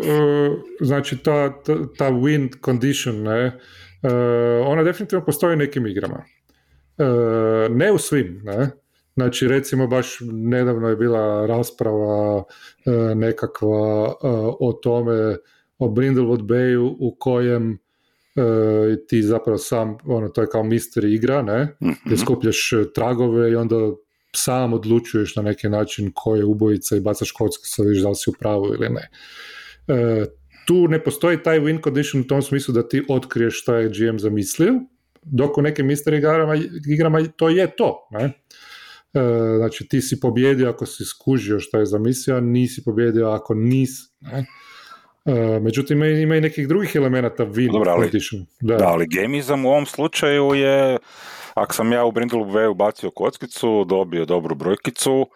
znači 0.82 1.18
ta, 1.18 1.62
ta, 1.64 1.76
ta 1.98 2.12
win 2.12 2.66
condition, 2.66 3.16
ne, 3.24 3.60
e, 4.04 4.10
ona 4.66 4.84
definitivno 4.84 5.26
postoji 5.26 5.54
u 5.54 5.58
nekim 5.58 5.88
igrama. 5.88 6.24
E, 6.98 7.04
ne 7.70 7.92
u 7.92 7.98
svim, 7.98 8.42
ne. 8.44 8.70
Znači, 9.16 9.48
recimo, 9.48 9.88
baš 9.88 10.18
nedavno 10.32 10.90
je 10.90 10.96
bila 10.96 11.46
rasprava 11.46 12.44
e, 12.86 12.92
nekakva 13.16 14.06
e, 14.08 14.14
o 14.60 14.80
tome, 14.84 15.38
o 15.80 15.88
Brindlewood 15.88 16.42
Bayu 16.42 16.96
u 17.00 17.16
kojem 17.20 17.74
e, 18.36 19.06
ti 19.08 19.22
zapravo 19.24 19.58
sam, 19.58 19.98
ono, 20.06 20.30
to 20.30 20.42
je 20.42 20.48
kao 20.52 20.64
mystery 20.64 21.16
igra, 21.16 21.42
ne, 21.42 21.76
gdje 21.80 22.16
Mhm. 22.16 22.22
skupljaš 22.22 22.74
e, 22.74 22.94
tragove 22.94 23.52
i 23.52 23.56
onda 23.56 23.76
sam 24.36 24.74
odlučuješ 24.74 25.36
na 25.36 25.42
neki 25.42 25.70
način 25.70 26.12
ko 26.16 26.36
je 26.36 26.46
ubojica 26.46 26.96
i 26.96 27.00
bacaš 27.00 27.32
kocku 27.32 27.64
sad 27.66 27.86
vidiš 27.86 28.02
da 28.04 28.10
li 28.10 28.16
si 28.16 28.30
u 28.30 28.34
pravu 28.40 28.74
ili 28.74 28.90
ne. 28.90 29.10
E, 29.88 30.26
tu 30.68 30.88
ne 30.88 31.04
postoji 31.04 31.44
taj 31.44 31.60
win 31.60 31.84
condition 31.84 32.22
u 32.22 32.28
tom 32.28 32.42
smislu 32.42 32.74
da 32.74 32.88
ti 32.88 33.04
otkriješ 33.10 33.62
šta 33.62 33.76
je 33.76 33.90
GM 33.90 34.18
zamislio, 34.18 34.74
dok 35.22 35.58
u 35.58 35.62
nekim 35.62 35.88
mystery 35.88 36.18
igrama, 36.18 36.56
igrama 36.88 37.28
to 37.36 37.50
je 37.50 37.76
to. 37.76 38.08
Ne? 38.12 38.24
E, 38.24 38.34
znači 39.58 39.88
ti 39.88 40.02
si 40.02 40.20
pobjedio 40.20 40.70
ako 40.70 40.86
si 40.86 41.06
skužio 41.06 41.60
šta 41.60 41.80
je 41.80 41.86
zamislio, 41.86 42.38
a 42.38 42.40
nisi 42.40 42.84
pobjedio 42.84 43.30
ako 43.30 43.54
nisi. 43.54 44.04
Ne? 44.22 44.46
E, 45.26 45.60
međutim, 45.60 46.04
ima, 46.04 46.36
i 46.36 46.42
nekih 46.42 46.68
drugih 46.68 46.96
elemenata 46.96 47.46
win 47.46 47.72
Dobro, 47.72 47.92
ali- 47.92 48.04
condition. 48.06 48.46
Da. 48.62 48.76
Da, 48.76 48.88
ali 48.88 49.08
gamizam 49.08 49.66
u 49.66 49.70
ovom 49.70 49.86
slučaju 49.86 50.54
je, 50.54 50.98
ako 51.54 51.74
sam 51.74 51.92
ja 51.92 52.06
u 52.06 52.12
Brindle 52.12 52.40
Bayu 52.40 52.74
bacio 52.74 53.12
kockicu, 53.12 53.86
dobio 53.86 54.26
dobru 54.26 54.56
brojkicu, 54.56 55.28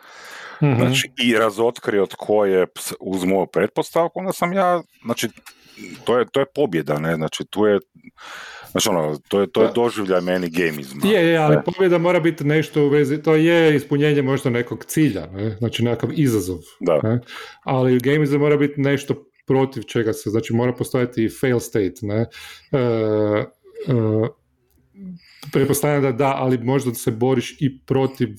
Mhm. 0.62 0.76
znači 0.80 1.12
i 1.18 1.34
razotkrio 1.34 2.06
tko 2.06 2.46
je 2.46 2.68
uz 3.00 3.24
moju 3.24 3.46
pretpostavku, 3.46 4.20
onda 4.20 4.32
sam 4.34 4.54
ja, 4.54 4.82
znači, 5.06 5.30
to 6.04 6.20
je, 6.20 6.26
to 6.32 6.40
je 6.40 6.46
pobjeda, 6.56 7.00
ne, 7.00 7.16
znači 7.16 7.46
tu 7.50 7.66
je, 7.66 7.80
znači 8.72 8.90
ono, 8.90 9.18
to 9.28 9.42
je, 9.42 9.52
to 9.52 9.64
je 9.64 9.70
doživljaj 9.76 10.22
meni 10.22 10.50
gamizma. 10.50 11.02
Je, 11.08 11.26
je, 11.28 11.38
ali 11.38 11.56
Ne. 11.56 11.64
pobjeda 11.64 11.98
mora 11.98 12.20
biti 12.20 12.44
nešto 12.44 12.84
u 12.84 12.90
vezi, 12.90 13.22
to 13.22 13.36
je 13.36 13.76
ispunjenje 13.76 14.22
možda 14.22 14.50
nekog 14.50 14.86
cilja, 14.86 15.28
ne? 15.28 15.50
znači 15.60 15.84
nekakav 15.84 16.10
izazov, 16.14 16.58
Da. 16.80 17.00
ne? 17.04 17.20
ali 17.64 18.00
gamizam 18.00 18.40
mora 18.40 18.58
biti 18.58 18.82
nešto 18.82 19.16
protiv 19.48 19.82
čega 19.84 20.14
se, 20.14 20.30
znači 20.30 20.54
mora 20.54 20.74
postojati 20.74 21.26
i 21.26 21.30
fail 21.30 21.60
state, 21.60 21.96
ne? 22.02 22.26
E, 22.72 22.78
e, 22.78 24.28
pretpostavljam 25.52 26.02
da 26.02 26.12
da, 26.12 26.36
ali 26.38 26.58
možda 26.58 26.94
se 26.94 27.12
boriš 27.12 27.58
i 27.60 27.80
protiv 27.80 28.30
e, 28.30 28.36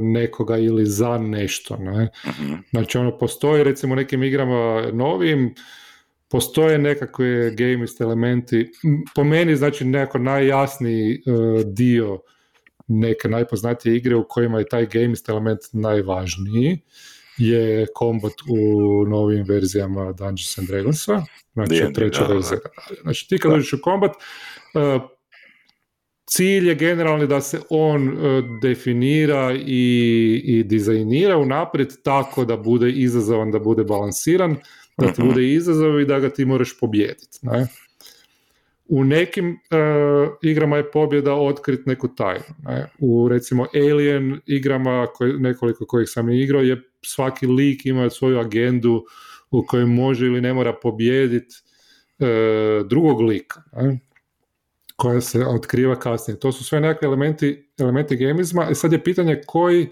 nekoga 0.00 0.58
ili 0.58 0.86
za 0.86 1.18
nešto, 1.18 1.76
ne? 1.76 2.08
Mhm. 2.26 2.54
Znači 2.70 2.98
ono, 2.98 3.18
postoji 3.18 3.64
recimo 3.64 3.94
nekim 3.94 4.22
igrama 4.22 4.90
novim, 4.92 5.54
postoje 6.28 6.78
nekakve 6.78 7.50
gamist 7.50 8.00
elementi, 8.00 8.70
po 9.14 9.24
meni 9.24 9.56
znači 9.56 9.84
nekako 9.84 10.18
najjasniji 10.18 11.14
e, 11.14 11.18
dio 11.64 12.20
neke 12.88 13.28
najpoznatije 13.28 13.96
igre 13.96 14.16
u 14.16 14.26
kojima 14.28 14.58
je 14.58 14.68
taj 14.68 14.86
gamist 14.86 15.28
element 15.28 15.60
najvažniji 15.72 16.78
je 17.38 17.86
kombat 17.94 18.32
u 18.48 19.04
novim 19.06 19.44
verzijama 19.48 20.12
Dungeons 20.12 20.58
and 20.58 20.68
Dragonsa, 20.68 21.22
znači 21.52 21.92
treća 21.94 22.26
da. 22.26 22.34
verzija. 22.34 22.58
Znači 23.02 23.28
ti 23.28 23.38
kad 23.38 23.52
uđeš 23.52 23.72
u 23.72 23.78
kombat, 23.82 24.10
e, 24.74 24.98
cilj 26.26 26.68
je 26.68 26.74
generalni 26.74 27.26
da 27.26 27.40
se 27.40 27.60
on 27.70 28.08
e, 28.08 28.42
definira 28.62 29.52
i, 29.66 30.42
i 30.44 30.62
dizajnira 30.62 31.38
unaprijed 31.38 32.02
tako 32.02 32.44
da 32.44 32.56
bude 32.56 32.90
izazovan, 32.90 33.50
da 33.50 33.58
bude 33.58 33.84
balansiran, 33.84 34.56
da 34.98 35.12
ti 35.12 35.22
Mhm. 35.22 35.28
bude 35.30 35.52
izazov 35.52 36.00
i 36.00 36.04
da 36.04 36.20
ga 36.20 36.30
ti 36.30 36.44
moraš 36.44 36.78
pobijediti. 36.80 37.38
Ne? 37.42 37.66
U 38.88 39.04
nekim 39.04 39.50
e, 39.50 39.56
igrama 40.42 40.76
je 40.76 40.90
pobjeda 40.90 41.34
otkrit 41.34 41.86
neku 41.86 42.08
tajnu. 42.08 42.44
Ne? 42.64 42.86
U 42.98 43.28
recimo 43.28 43.66
Alien 43.74 44.40
igrama, 44.46 45.06
koje, 45.14 45.38
nekoliko 45.38 45.86
kojih 45.86 46.08
sam 46.08 46.30
igrao, 46.30 46.62
je 46.62 46.82
svaki 47.02 47.46
lik 47.46 47.86
ima 47.86 48.10
svoju 48.10 48.38
agendu 48.38 49.04
u 49.50 49.66
kojoj 49.66 49.86
može 49.86 50.26
ili 50.26 50.40
ne 50.40 50.52
mora 50.54 50.72
pobijediti 50.72 51.54
e, 52.18 52.26
drugog 52.88 53.20
lika. 53.20 53.62
Ne? 53.76 53.98
Koja 54.96 55.20
se 55.20 55.46
otkriva 55.46 55.96
kasnije. 55.98 56.40
To 56.40 56.52
su 56.52 56.64
sve 56.64 56.80
nekakvi 56.80 57.06
elementi, 57.06 57.70
elementi 57.78 58.16
gamizma. 58.16 58.70
I 58.70 58.74
sad 58.74 58.92
je 58.92 59.04
pitanje 59.04 59.40
koji, 59.46 59.82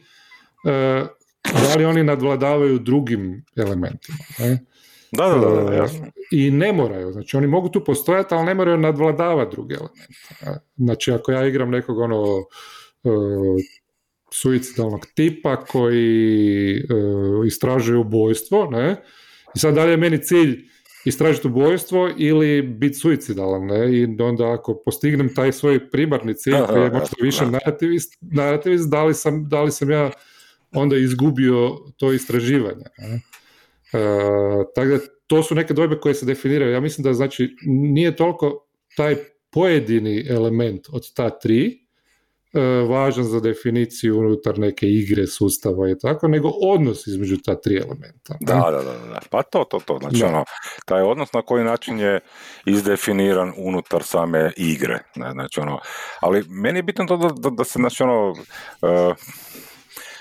e, 0.66 1.04
da 1.44 1.74
li 1.78 1.84
oni 1.84 2.04
nadvladavaju 2.04 2.78
drugim 2.78 3.44
elementima. 3.56 4.18
Ne? 4.38 4.64
Da, 5.12 5.28
da, 5.28 5.38
da, 5.38 5.62
da, 5.62 5.72
E, 5.72 5.76
jasno. 5.76 6.06
I 6.30 6.50
ne 6.50 6.72
moraju. 6.72 7.12
Znači 7.12 7.36
oni 7.36 7.46
mogu 7.46 7.68
tu 7.68 7.84
postojati, 7.84 8.34
ali 8.34 8.46
ne 8.46 8.54
moraju 8.54 8.78
nadvladavati 8.78 9.56
druge 9.56 9.74
elemente. 9.74 10.62
Znači 10.76 11.12
ako 11.12 11.32
ja 11.32 11.46
igram 11.46 11.70
nekog 11.70 11.98
ono 11.98 12.24
e, 13.04 13.08
suicidalnog 14.30 15.06
tipa 15.14 15.56
koji 15.56 16.76
e, 16.76 16.82
istražuje 17.46 17.98
ubojstvo, 17.98 18.70
ne? 18.70 19.02
I 19.54 19.58
sad 19.58 19.74
da 19.74 19.84
li 19.84 19.90
je 19.90 19.96
meni 19.96 20.22
cilj 20.22 20.71
istražiti 21.04 21.46
ubojstvo 21.46 22.10
ili 22.16 22.62
biti 22.62 22.94
suicidalan, 22.94 23.66
ne? 23.66 23.98
I 23.98 24.04
onda 24.20 24.52
ako 24.52 24.82
postignem 24.84 25.34
taj 25.34 25.52
svoj 25.52 25.90
primarni 25.90 26.34
cilj 26.34 26.54
koji 26.68 26.82
je 26.82 26.90
da, 26.90 26.98
možda 26.98 27.16
više 27.22 27.46
narativist, 27.46 28.18
narativist 28.20 28.90
da, 28.90 29.04
li 29.04 29.14
sam, 29.14 29.48
da 29.48 29.62
li 29.62 29.72
sam 29.72 29.90
ja 29.90 30.10
onda 30.72 30.96
izgubio 30.96 31.78
to 31.96 32.12
istraživanje. 32.12 32.84
Ne? 32.98 33.14
E, 33.14 34.04
tako 34.74 34.88
da 34.88 34.98
to 35.26 35.42
su 35.42 35.54
neke 35.54 35.74
dojbe 35.74 35.98
koje 36.00 36.14
se 36.14 36.26
definiraju. 36.26 36.72
Ja 36.72 36.80
mislim 36.80 37.04
da 37.04 37.14
znači 37.14 37.56
nije 37.66 38.16
toliko 38.16 38.66
taj 38.96 39.16
pojedini 39.50 40.26
element 40.28 40.88
od 40.92 41.14
ta 41.14 41.30
tri 41.30 41.81
važan 42.88 43.24
za 43.24 43.40
definiciju 43.40 44.18
unutar 44.18 44.58
neke 44.58 44.86
igre, 44.86 45.26
sustava 45.26 45.90
i 45.90 45.98
tako, 45.98 46.28
nego 46.28 46.48
odnos 46.48 47.06
između 47.06 47.36
ta 47.44 47.60
tri 47.60 47.76
elementa. 47.76 48.36
Da, 48.40 48.54
da, 48.54 48.70
da, 48.70 48.92
da. 49.12 49.20
Pa 49.30 49.42
to, 49.42 49.64
to, 49.64 49.80
to. 49.80 49.98
Znači, 50.00 50.18
Da. 50.18 50.26
ono, 50.26 50.44
taj 50.86 51.02
odnos 51.02 51.32
na 51.32 51.42
koji 51.42 51.64
način 51.64 51.98
je 51.98 52.20
izdefiniran 52.66 53.52
unutar 53.56 54.02
same 54.02 54.52
igre. 54.56 54.98
Znači, 55.32 55.60
ono, 55.60 55.80
ali 56.20 56.44
meni 56.48 56.78
je 56.78 56.82
bitno 56.82 57.04
to 57.04 57.16
da, 57.16 57.28
da, 57.28 57.50
da 57.50 57.64
se, 57.64 57.78
znači, 57.78 58.02
ono, 58.02 58.34
e, 58.82 59.14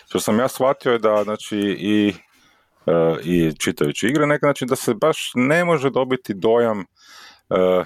što 0.10 0.20
sam 0.20 0.40
ja 0.40 0.48
shvatio 0.48 0.92
je 0.92 1.00
da, 1.00 1.24
znači, 1.24 1.58
i, 1.80 2.14
e, 2.88 3.16
i 3.24 3.54
čitajući 3.60 4.08
igre, 4.08 4.28
neka, 4.28 4.46
znači, 4.46 4.66
da 4.66 4.76
se 4.76 4.94
baš 4.94 5.32
ne 5.36 5.66
može 5.66 5.90
dobiti 5.90 6.34
dojam 6.34 6.80
e, 6.80 6.86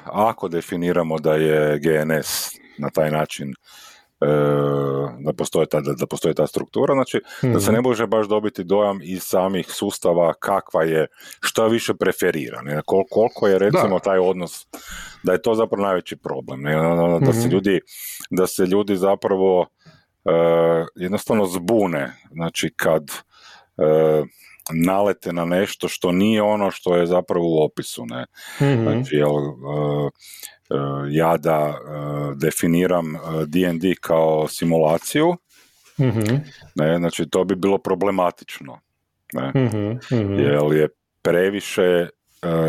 ako 0.05 0.47
definiramo 0.47 1.19
da 1.19 1.35
je 1.35 1.79
GNS 1.79 2.51
na 2.77 2.89
taj 2.89 3.11
način 3.11 3.53
da 5.19 5.33
postoje 5.37 5.67
ta, 5.67 5.81
da 5.81 6.07
postoji 6.07 6.35
ta 6.35 6.47
struktura, 6.47 6.93
znači 6.93 7.21
da 7.41 7.59
se 7.59 7.71
ne 7.71 7.79
mhm. 7.79 7.87
može 7.87 8.07
baš 8.07 8.27
dobiti 8.27 8.63
dojam 8.63 8.99
iz 9.03 9.23
samih 9.23 9.67
sustava 9.69 10.33
kakva 10.33 10.83
je, 10.83 11.07
što 11.39 11.67
više 11.67 11.93
preferira, 11.93 12.61
ne? 12.61 12.81
koliko 13.09 13.47
je 13.47 13.59
recimo 13.59 13.99
taj 13.99 14.19
odnos, 14.19 14.67
da 15.23 15.31
je 15.31 15.41
to 15.41 15.55
zapravo 15.55 15.83
najveći 15.83 16.17
problem, 16.17 16.61
ne? 16.61 16.75
da 17.19 17.33
se 17.33 17.39
mhm. 17.39 17.49
ljudi, 17.49 17.79
da 18.29 18.47
se 18.47 18.65
ljudi 18.65 18.95
zapravo 18.95 19.61
uh, 19.61 20.87
jednostavno 20.95 21.45
zbune, 21.45 22.13
znači 22.31 22.73
kad 22.75 23.03
uh, 23.03 24.27
nalete 24.73 25.33
na 25.33 25.45
nešto 25.45 25.87
što 25.87 26.11
nije 26.11 26.41
ono 26.41 26.71
što 26.71 26.95
je 26.95 27.05
zapravo 27.05 27.45
u 27.45 27.63
opisu, 27.63 28.05
ne? 28.05 28.25
mm 28.59 28.83
Znači, 28.83 29.15
jel, 29.15 29.35
uh, 29.35 30.11
ja 31.09 31.37
da 31.37 31.77
definiram 32.35 33.13
D&D 33.47 33.95
kao 34.01 34.47
simulaciju, 34.47 35.35
mm 35.99 36.35
ne, 36.75 36.97
znači 36.97 37.29
to 37.29 37.43
bi 37.43 37.55
bilo 37.55 37.77
problematično, 37.77 38.79
ne? 39.33 39.51
mm 39.61 40.39
jer 40.39 40.73
je 40.73 40.87
previše 41.21 42.09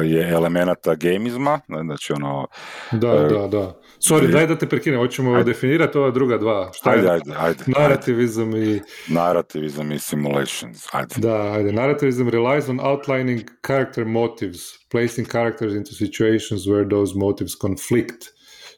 je 0.05 0.29
elemenata 0.29 0.95
gamizma, 0.95 1.61
znači 1.85 2.13
ono... 2.13 2.47
Da, 2.93 3.13
da, 3.13 3.47
da. 3.47 3.81
Sorry, 4.01 4.33
daj 4.33 4.47
da 4.47 4.59
te 4.59 4.67
prekinem, 4.67 5.01
hoćemo 5.01 5.33
ajde. 5.33 5.53
definirati 5.53 5.99
ova 5.99 6.11
druga 6.11 6.39
dva. 6.39 6.71
Šta 6.75 6.91
ajde, 6.91 7.07
je? 7.07 7.11
ajde, 7.13 7.33
ajde. 7.39 7.65
Narativizam 7.67 8.55
ajde. 8.55 8.67
i... 8.67 8.81
Narativizam 9.09 9.93
i 9.93 9.99
simulations, 9.99 10.87
ajde. 10.93 11.15
Da, 11.17 11.53
ajde. 11.53 11.73
Narativizam 11.73 12.29
relies 12.29 12.69
on 12.69 12.81
outlining 12.81 13.41
character 13.67 14.05
motives, 14.05 14.61
placing 14.91 15.29
characters 15.29 15.75
into 15.75 15.93
situations 15.93 16.63
where 16.67 16.91
those 16.91 17.13
motives 17.17 17.53
conflict. 17.61 18.23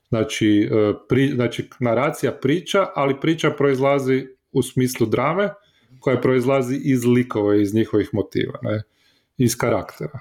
Znači, 0.09 0.69
e, 0.73 0.93
pri, 1.09 1.29
znači, 1.35 1.71
naracija 1.81 2.33
priča, 2.33 2.87
ali 2.95 3.21
priča 3.21 3.51
proizlazi 3.51 4.27
u 4.53 4.63
smislu 4.63 5.07
drame, 5.07 5.49
koja 6.01 6.21
proizlazi 6.21 6.81
iz 6.85 7.05
likova, 7.05 7.57
iz 7.57 7.75
njihovih 7.75 8.09
motiva, 8.13 8.59
ne? 8.63 8.83
iz 9.37 9.57
karaktera. 9.57 10.21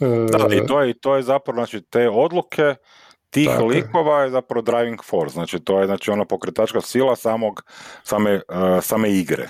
Da, 0.00 0.54
i 0.54 0.58
e, 0.58 0.66
to 0.66 0.82
je, 0.82 0.94
to 0.98 1.16
je 1.16 1.22
zapravo, 1.22 1.56
znači, 1.56 1.80
te 1.80 2.08
odluke 2.08 2.74
tih 3.30 3.48
Tako 3.48 3.64
likova 3.64 4.22
je 4.22 4.30
zapravo 4.30 4.62
driving 4.62 4.98
force, 5.04 5.32
znači 5.32 5.60
to 5.60 5.80
je 5.80 5.86
znači 5.86 6.10
ona 6.10 6.24
pokretačka 6.24 6.80
sila 6.80 7.16
samog, 7.16 7.62
same, 8.04 8.34
uh, 8.34 8.82
same 8.82 9.10
igre. 9.12 9.48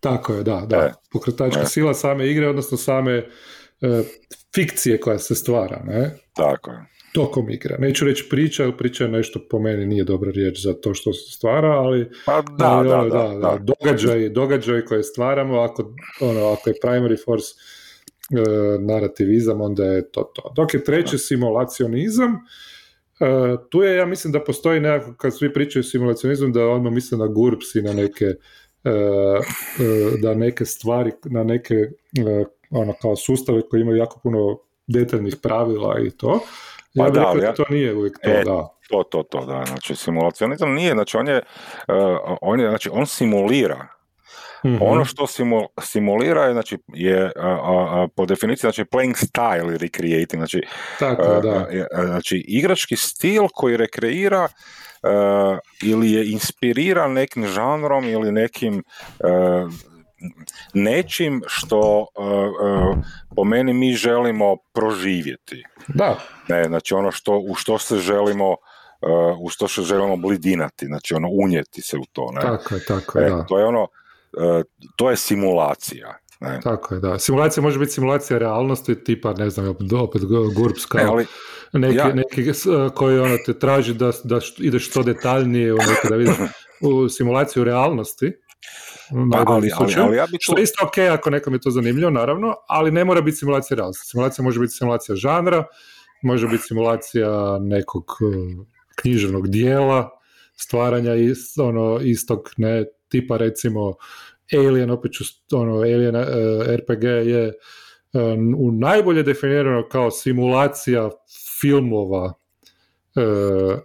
Tako 0.00 0.34
je, 0.34 0.42
da, 0.42 0.64
da. 0.66 0.76
E, 0.76 0.92
pokretačka 1.12 1.60
e. 1.60 1.66
sila 1.66 1.94
same 1.94 2.28
igre, 2.28 2.48
odnosno 2.48 2.76
same 2.76 3.18
uh, 3.18 4.06
fikcije 4.54 5.00
koja 5.00 5.18
se 5.18 5.34
stvara, 5.34 5.82
ne? 5.84 6.16
Tako 6.34 6.70
je. 6.70 6.84
Tokom 7.12 7.50
igre. 7.50 7.76
Neću 7.78 8.04
reći 8.04 8.26
priča, 8.30 8.62
jer 8.62 8.76
priča 8.76 9.04
je 9.04 9.10
nešto 9.10 9.40
po 9.50 9.58
meni 9.58 9.86
nije 9.86 10.04
dobra 10.04 10.30
riječ 10.30 10.62
za 10.62 10.74
to 10.74 10.94
što 10.94 11.12
se 11.12 11.36
stvara, 11.36 11.70
ali, 11.70 12.10
pa, 12.26 12.42
da, 12.58 12.66
ali, 12.66 12.88
da, 12.88 12.98
ono, 12.98 13.08
da, 13.08 13.28
da, 13.28 13.34
da, 13.34 13.58
događaj, 13.58 14.28
događaj 14.28 14.84
koje 14.84 15.02
stvaramo, 15.02 15.60
ako, 15.60 15.94
ono, 16.20 16.46
ako 16.46 16.70
je 16.70 16.74
primary 16.82 17.24
force 17.24 17.54
narativizam, 18.80 19.60
onda 19.60 19.84
je 19.84 20.10
to 20.10 20.22
to. 20.22 20.52
Dok 20.56 20.74
je 20.74 20.84
treći 20.84 21.18
simulacionizam, 21.18 22.38
Uh, 23.20 23.60
tu 23.70 23.82
je, 23.82 23.96
ja 23.96 24.06
mislim 24.06 24.32
da 24.32 24.44
postoji 24.44 24.80
nekako, 24.80 25.14
kad 25.16 25.36
svi 25.36 25.52
pričaju 25.52 25.80
o 25.80 25.82
simulacionizmu, 25.82 26.48
da 26.48 26.66
odmah 26.66 26.92
misle 26.92 27.18
na 27.18 27.26
GURPS 27.26 27.74
i 27.74 27.82
na 27.82 27.92
neke, 27.92 28.24
uh, 28.84 30.20
da 30.22 30.34
neke 30.34 30.64
stvari, 30.64 31.12
na 31.24 31.44
neke 31.44 31.74
ono, 32.70 32.94
kao 33.02 33.16
sustave 33.16 33.62
koji 33.70 33.80
imaju 33.80 33.96
jako 33.96 34.20
puno 34.22 34.58
detaljnih 34.86 35.36
pravila 35.42 36.00
i 36.00 36.10
to. 36.10 36.40
Ja 36.94 37.04
pa 37.04 37.10
da, 37.10 37.34
ja, 37.42 37.54
to 37.54 37.64
nije 37.70 37.94
uvijek 37.94 38.18
to, 38.22 38.30
e, 38.30 38.42
da. 38.44 38.68
To, 38.88 39.02
to, 39.02 39.22
to, 39.22 39.44
da. 39.46 39.64
Znači, 39.66 39.96
simulacionizam 39.96 40.74
nije, 40.74 40.92
znači, 40.92 41.16
on 41.16 41.28
je, 41.28 41.40
on 42.40 42.60
je, 42.60 42.68
znači, 42.68 42.90
on 42.92 43.06
simulira 43.06 43.86
mm 44.64 44.78
Ono 44.80 45.04
što 45.04 45.26
simulira 45.80 46.44
je, 46.44 46.52
znači, 46.52 46.78
je 46.94 47.32
po 48.16 48.26
definiciji 48.26 48.60
znači 48.60 48.84
playing 48.84 49.14
style 49.14 49.60
ili 49.60 49.78
recreating, 49.78 50.40
znači, 50.40 50.62
Tako, 50.98 51.40
da. 51.40 51.66
znači 52.06 52.44
igrački 52.48 52.96
stil 52.96 53.42
koji 53.54 53.76
rekreira 53.76 54.48
ili 55.82 56.12
je 56.12 56.30
inspiriran 56.30 57.12
nekim 57.12 57.46
žanrom 57.46 58.04
ili 58.04 58.32
nekim 58.32 58.82
nečim 60.74 61.42
što 61.46 62.06
po 63.36 63.44
meni 63.44 63.72
mi 63.72 63.92
želimo 63.92 64.56
proživjeti. 64.72 65.64
Da. 65.88 66.18
Ne, 66.48 66.64
znači 66.64 66.94
ono 66.94 67.12
što, 67.12 67.38
u 67.48 67.54
što 67.54 67.78
se 67.78 67.98
želimo 67.98 68.56
u 69.40 69.48
što 69.48 69.68
se 69.68 69.82
želimo 69.82 70.16
blidinati, 70.16 70.86
znači 70.86 71.14
ono 71.14 71.28
unijeti 71.32 71.82
se 71.82 71.96
u 71.96 72.04
to. 72.12 72.30
Ne? 72.34 72.40
Tako 72.40 72.74
je, 72.74 72.84
tako 72.84 73.18
je, 73.18 73.26
e, 73.26 73.30
da. 73.30 73.46
To 73.46 73.58
je 73.58 73.64
ono, 73.64 73.86
E, 73.86 74.03
to 74.96 75.10
je 75.10 75.16
simulacija. 75.16 76.18
Ne? 76.40 76.60
Tako 76.62 76.94
je, 76.94 77.00
da. 77.00 77.18
Simulacija 77.18 77.62
može 77.62 77.78
biti 77.78 77.92
simulacija 77.92 78.38
realnosti, 78.38 79.04
tipa, 79.04 79.32
ne 79.32 79.50
znam, 79.50 79.68
opet 79.68 80.22
GURPS 80.56 80.86
kao 80.86 81.00
ali, 81.08 81.26
neki, 81.72 81.96
ja. 81.96 82.14
neki 82.14 82.44
koji 82.94 83.18
ono 83.18 83.36
te 83.46 83.58
traži 83.58 83.94
da, 83.94 84.12
da 84.24 84.40
ideš 84.58 84.90
što 84.90 85.02
detaljnije 85.02 85.74
u 85.74 85.76
neke, 85.76 86.08
da 86.08 86.16
vidiš 86.16 86.36
u 86.82 87.08
simulaciju 87.08 87.64
realnosti. 87.64 88.32
Pa, 89.32 89.44
ali, 89.46 89.70
ali, 89.78 89.94
ali, 89.98 90.16
ja 90.16 90.26
bi 90.26 90.38
Što 90.40 90.58
je 90.58 90.62
isto 90.62 90.86
ok 90.86 90.98
ako 90.98 91.30
nekom 91.30 91.52
je 91.52 91.60
to 91.60 91.70
zanimljivo, 91.70 92.10
naravno, 92.10 92.54
ali 92.68 92.90
ne 92.90 93.04
mora 93.04 93.20
biti 93.20 93.36
simulacija 93.36 93.76
realnosti. 93.76 94.10
Simulacija 94.10 94.42
može 94.42 94.60
biti 94.60 94.72
simulacija 94.72 95.16
žanra, 95.16 95.64
može 96.22 96.48
biti 96.48 96.62
simulacija 96.62 97.58
nekog 97.60 98.04
e, 98.04 98.64
književnog 98.96 99.48
dijela, 99.48 100.10
stvaranja 100.56 101.14
ist, 101.14 101.58
ono, 101.58 102.00
istog 102.02 102.50
ne, 102.56 102.84
tipa 103.08 103.36
recimo 103.36 103.94
Alien, 104.52 104.90
opet 104.90 105.12
ću, 105.12 105.24
ono, 105.52 105.74
Alien 105.74 106.16
uh, 106.16 106.22
e, 106.22 106.76
RPG 106.76 107.04
je 107.04 107.46
uh, 107.48 108.20
u 108.58 108.72
najbolje 108.72 109.22
definirano 109.22 109.88
kao 109.88 110.10
simulacija 110.10 111.10
filmova 111.60 112.24
uh, 112.24 113.78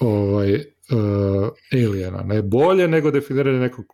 ovaj, 0.00 0.54
uh, 0.54 1.48
Aliena, 1.72 2.22
ne 2.22 2.42
bolje 2.42 2.88
nego 2.88 3.10
definiranje 3.10 3.58
nekog 3.58 3.84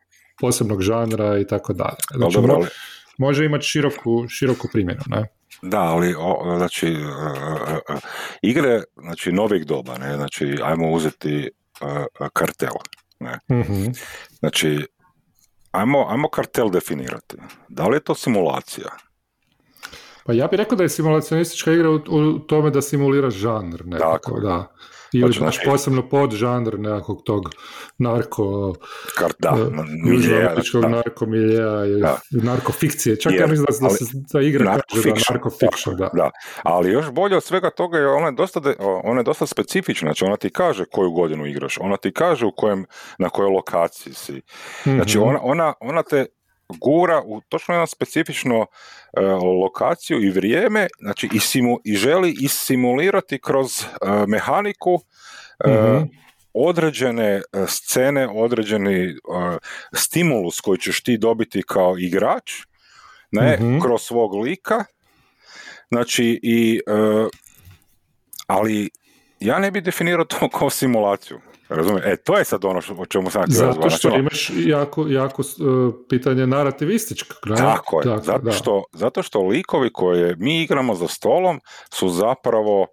posebnog 0.40 0.82
žanra 0.82 1.38
i 1.38 1.46
tako 1.46 1.72
dalje. 1.72 1.96
Znači, 2.16 2.34
dobro, 2.34 2.54
ali... 2.54 2.66
može 3.18 3.44
imati 3.44 3.64
široku, 3.64 4.28
široku 4.28 4.68
primjenu, 4.72 5.00
ne? 5.06 5.26
Da, 5.62 5.80
ali 5.80 6.14
o, 6.18 6.56
znači 6.56 6.96
igre 8.42 8.82
znači 8.96 9.32
novih 9.32 9.66
doba, 9.66 9.98
ne, 9.98 10.16
znači 10.16 10.58
ajmo 10.62 10.90
uzeti 10.90 11.50
kartel, 12.32 12.74
ne. 13.20 13.38
Mm-hmm. 13.50 13.92
Znači, 14.38 14.86
ajmo, 15.70 16.06
ajmo 16.08 16.28
kartel 16.28 16.70
definirati. 16.70 17.36
Da 17.68 17.86
li 17.88 17.96
je 17.96 18.00
to 18.00 18.14
simulacija? 18.14 18.88
Pa 20.24 20.32
ja 20.32 20.46
bih 20.46 20.58
rekao 20.58 20.76
da 20.76 20.82
je 20.82 20.88
simulacionistička 20.88 21.72
igra 21.72 21.90
u, 21.90 21.94
u 21.94 22.38
tome 22.38 22.70
da 22.70 22.82
simulira 22.82 23.30
žanr 23.30 23.86
nekako, 23.86 24.40
da. 24.40 24.74
Ili 25.14 25.32
znači, 25.32 25.40
baš 25.40 25.64
posebno 25.64 26.08
pod 26.08 26.32
žanr 26.32 26.78
nekakvog 26.78 27.22
tog 27.24 27.50
narko... 27.98 28.74
Da, 29.38 29.50
uh, 29.50 29.84
miljeja. 30.04 30.54
Da. 30.82 30.88
narko 30.88 31.26
miljeja 31.26 31.84
ili 31.84 32.00
da. 32.00 32.18
narko 32.30 32.72
fikcije. 32.72 33.20
Čak 33.20 33.32
Jer, 33.32 33.40
ja 33.40 33.46
mislim 33.46 33.66
da, 33.80 33.88
da 33.88 33.94
se 33.94 34.04
ta 34.32 34.40
igra 34.40 34.78
kaže 34.92 35.10
da 35.10 35.14
narko 35.30 35.50
fiction, 35.50 35.96
da. 35.96 36.10
da. 36.14 36.30
Ali 36.62 36.92
još 36.92 37.10
bolje 37.10 37.36
od 37.36 37.44
svega 37.44 37.70
toga 37.70 37.98
je 37.98 38.08
ona 38.08 38.26
je 38.26 38.32
dosta, 38.32 38.60
de, 38.60 38.74
ona 38.80 39.20
je 39.20 39.24
dosta 39.24 39.46
specifična. 39.46 40.06
Znači 40.06 40.24
ona 40.24 40.36
ti 40.36 40.50
kaže 40.50 40.84
koju 40.84 41.10
godinu 41.10 41.46
igraš. 41.46 41.78
Ona 41.80 41.96
ti 41.96 42.12
kaže 42.12 42.46
u 42.46 42.52
kojem, 42.56 42.86
na 43.18 43.28
kojoj 43.28 43.50
lokaciji 43.50 44.14
si. 44.14 44.42
Znači 44.84 45.18
mhm. 45.18 45.28
ona, 45.28 45.38
ona, 45.42 45.72
ona 45.80 46.02
te 46.02 46.26
gura 46.68 47.22
u 47.24 47.40
točno 47.48 47.74
jednu 47.74 47.86
specifičnu 47.86 48.60
uh, 48.60 48.66
lokaciju 49.62 50.22
i 50.22 50.30
vrijeme, 50.30 50.86
znači 51.00 51.28
i, 51.32 51.40
simu, 51.40 51.80
i 51.84 51.96
želi 51.96 52.36
isimulirati 52.40 53.40
kroz 53.40 53.82
uh, 53.82 54.28
mehaniku 54.28 54.94
uh, 54.94 55.00
određene 56.54 57.42
scene, 57.66 58.28
određeni 58.28 59.14
stimulus 59.92 60.60
koji 60.60 60.78
ćeš 60.78 61.02
ti 61.02 61.18
dobiti 61.18 61.62
kao 61.62 61.98
igrač, 61.98 62.52
ne, 63.30 63.56
mm 63.60 63.80
kroz 63.80 64.02
svog 64.02 64.34
lika, 64.34 64.84
znači 65.90 66.40
i 66.42 66.80
ali 68.46 68.90
ja 69.40 69.58
ne 69.58 69.70
bih 69.70 69.82
definirao 69.82 70.24
to 70.24 70.48
kao 70.58 70.70
simulaciju. 70.70 71.40
Razumije? 71.74 72.02
E, 72.12 72.16
to 72.16 72.38
je 72.38 72.44
sad 72.44 72.64
ono 72.64 72.80
o 72.98 73.06
čemu 73.06 73.30
sam 73.30 73.44
Zato 73.46 73.90
što 73.90 74.08
znači, 74.08 74.18
imaš 74.18 74.50
jako, 74.56 75.06
jako 75.08 75.42
uh, 75.42 75.94
pitanje 76.08 76.46
narativističkog. 76.46 77.38
Ne? 77.46 77.56
Tako 77.56 78.00
je, 78.00 78.04
Tako, 78.04 78.22
zato, 78.24 78.52
što, 78.52 78.84
zato 78.92 79.22
što 79.22 79.42
likovi 79.42 79.90
koje 79.92 80.36
mi 80.38 80.62
igramo 80.62 80.94
za 80.94 81.08
stolom 81.08 81.60
su 81.94 82.08
zapravo 82.08 82.86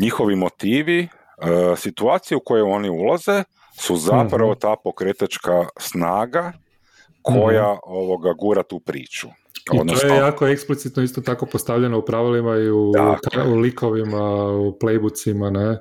njihovi 0.00 0.36
motivi, 0.36 1.02
uh, 1.02 1.78
situacije 1.78 2.36
u 2.36 2.40
koje 2.44 2.62
oni 2.62 2.90
ulaze 2.90 3.44
su 3.80 3.96
zapravo 3.96 4.50
mhm. 4.50 4.60
ta 4.60 4.76
pokretačka 4.84 5.66
snaga 5.78 6.52
koja 7.22 7.72
mm 7.72 7.78
ovoga 7.82 8.32
gura 8.32 8.62
tu 8.62 8.80
priču. 8.80 9.28
I 9.72 9.78
Odnosno, 9.80 10.08
to 10.08 10.14
je 10.14 10.18
jako 10.18 10.46
eksplicitno 10.46 11.02
isto 11.02 11.20
tako 11.20 11.46
postavljeno 11.46 11.98
u 11.98 12.02
pravilima 12.02 12.56
i 12.56 12.70
u, 12.70 12.92
u 13.46 13.54
likovima, 13.54 14.46
u 14.48 14.78
playboocima, 14.82 15.50
ne? 15.50 15.78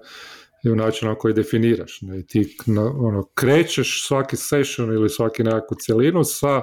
I 0.65 0.71
u 0.71 0.75
načinu 0.75 1.11
na 1.11 1.17
koji 1.17 1.33
definiraš. 1.33 2.01
Ne? 2.01 2.23
Ti 2.23 2.57
ono, 2.99 3.23
krećeš 3.33 4.07
svaki 4.07 4.37
session 4.37 4.93
ili 4.93 5.09
svaki 5.09 5.43
nekakvu 5.43 5.77
cjelinu 5.79 6.23
sa 6.23 6.61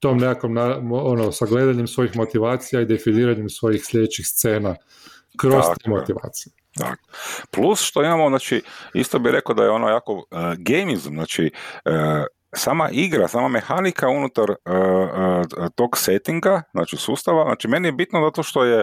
tom 0.00 0.18
nekakvom, 0.18 0.56
ono, 0.92 1.32
sa 1.32 1.46
gledanjem 1.46 1.86
svojih 1.86 2.16
motivacija 2.16 2.80
i 2.80 2.86
definiranjem 2.86 3.48
svojih 3.48 3.84
sljedećih 3.84 4.26
scena 4.26 4.76
kroz 5.36 5.64
te 5.84 5.90
motivacije. 5.90 6.52
Tak. 6.78 6.98
Plus 7.50 7.82
što 7.82 8.02
imamo, 8.02 8.28
znači, 8.28 8.62
isto 8.94 9.18
bih 9.18 9.32
rekao 9.32 9.54
da 9.54 9.62
je 9.62 9.70
ono 9.70 9.88
jako 9.88 10.12
uh, 10.12 10.24
gamizm, 10.58 11.14
znači, 11.14 11.50
uh, 11.84 11.92
sama 12.52 12.88
igra, 12.92 13.28
sama 13.28 13.48
mehanika 13.48 14.08
unutar 14.08 14.50
uh, 14.50 14.56
uh, 15.58 15.68
tog 15.74 15.98
settinga, 15.98 16.62
znači 16.72 16.96
sustava, 16.96 17.44
znači 17.44 17.68
meni 17.68 17.88
je 17.88 17.92
bitno 17.92 18.20
zato 18.24 18.42
što 18.42 18.64
je 18.64 18.78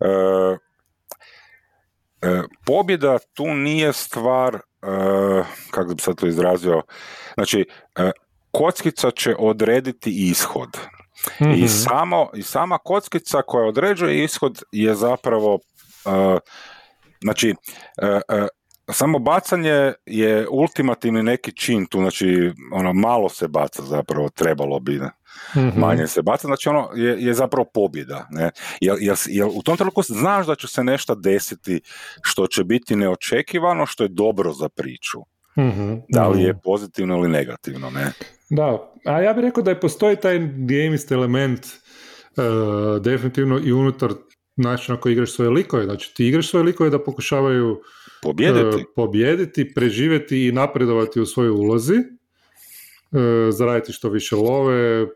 uh, 0.00 0.58
pobjeda 2.66 3.18
tu 3.34 3.46
nije 3.46 3.92
stvar, 3.92 4.58
kako 5.70 5.94
bi 5.94 6.02
sad 6.02 6.16
to 6.16 6.26
izrazio, 6.26 6.82
znači 7.34 7.66
kockica 8.50 9.10
će 9.10 9.34
odrediti 9.38 10.30
ishod. 10.30 10.78
I, 11.40 11.44
mhm. 11.44 11.66
samo, 11.66 12.30
I 12.34 12.42
sama 12.42 12.78
kockica 12.78 13.42
koja 13.42 13.66
određuje 13.68 14.24
ishod 14.24 14.62
je 14.72 14.94
zapravo 14.94 15.58
znači 17.22 17.54
samo 18.92 19.18
bacanje 19.18 19.92
je 20.06 20.48
ultimativni 20.50 21.22
neki 21.22 21.52
čin 21.52 21.86
tu, 21.86 21.98
znači 21.98 22.52
ono 22.72 22.92
malo 22.92 23.28
se 23.28 23.48
baca 23.48 23.82
zapravo, 23.82 24.28
trebalo 24.28 24.80
bi, 24.80 25.00
mm 25.56 25.80
manje 25.80 26.06
se 26.06 26.22
baca, 26.22 26.46
znači 26.46 26.68
ono 26.68 26.90
je, 26.94 27.16
je 27.24 27.34
zapravo 27.34 27.64
pobjeda, 27.74 28.26
ne, 28.30 28.50
jer, 28.80 28.96
jer, 29.00 29.16
jer, 29.26 29.46
u 29.54 29.62
tom 29.62 29.76
trenutku 29.76 30.02
znaš 30.02 30.46
da 30.46 30.54
će 30.54 30.68
se 30.68 30.84
nešto 30.84 31.14
desiti 31.14 31.80
što 32.22 32.46
će 32.46 32.64
biti 32.64 32.96
neočekivano, 32.96 33.86
što 33.86 34.04
je 34.04 34.08
dobro 34.08 34.52
za 34.52 34.68
priču. 34.68 35.20
mm 35.58 35.94
Da 36.08 36.28
li 36.28 36.42
je 36.42 36.50
mhm. 36.52 36.58
pozitivno 36.64 37.16
ili 37.16 37.28
negativno, 37.28 37.90
ne? 37.90 38.12
Da, 38.50 38.92
a 39.04 39.20
ja 39.20 39.32
bih 39.32 39.42
rekao 39.44 39.62
da 39.62 39.70
je 39.70 39.80
postoji 39.80 40.16
taj 40.16 40.38
gamist 40.56 41.12
element 41.12 41.66
uh, 41.66 43.02
definitivno 43.02 43.60
i 43.64 43.72
unutar 43.72 44.10
načina 44.56 44.94
na 44.94 45.00
koji 45.00 45.12
igraš 45.12 45.32
svoje 45.32 45.50
likove. 45.50 45.84
Znači 45.84 46.14
ti 46.14 46.26
igraš 46.26 46.50
svoje 46.50 46.62
likove 46.64 46.90
da 46.90 47.04
pokušavaju. 47.04 47.80
E, 48.80 48.84
pobijediti, 48.96 49.74
preživjeti 49.74 50.46
i 50.46 50.52
napredovati 50.52 51.20
u 51.20 51.26
svojoj 51.26 51.50
ulozi, 51.50 51.94
e, 51.94 52.02
zaraditi 53.50 53.92
što 53.92 54.08
više 54.08 54.36
love, 54.36 55.06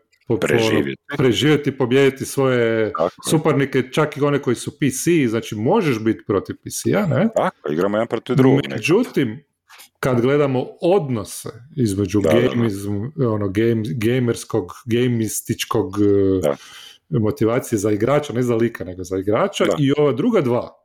preživjeti. 0.41 1.01
preživjeti, 1.17 1.77
pobijediti 1.77 2.25
svoje 2.25 2.93
Tako. 2.93 3.15
suparnike, 3.29 3.91
čak 3.91 4.17
i 4.17 4.21
one 4.21 4.39
koji 4.39 4.55
su 4.55 4.71
PC, 4.71 5.27
znači 5.29 5.55
možeš 5.55 5.99
biti 5.99 6.23
protiv 6.27 6.55
PC-a, 6.55 7.05
ne? 7.05 7.29
Tako, 7.35 7.71
igramo 7.71 7.97
jedan 7.97 8.07
protiv 8.07 8.35
drugog. 8.35 8.61
Međutim, 8.69 9.43
kad 9.99 10.21
gledamo 10.21 10.65
odnose 10.81 11.49
između 11.75 12.21
da, 12.21 12.29
ono, 13.27 13.49
game, 13.49 13.83
gamerskog, 13.95 14.71
gamističkog 14.85 15.97
da. 16.41 16.55
Motivacije 17.09 17.79
za 17.79 17.91
igrača, 17.91 18.33
ne 18.33 18.41
za 18.41 18.55
lika, 18.55 18.83
nego 18.83 19.03
za 19.03 19.17
igrača, 19.17 19.65
i 19.79 19.93
ova 19.97 20.11
druga 20.11 20.41
dva, 20.41 20.79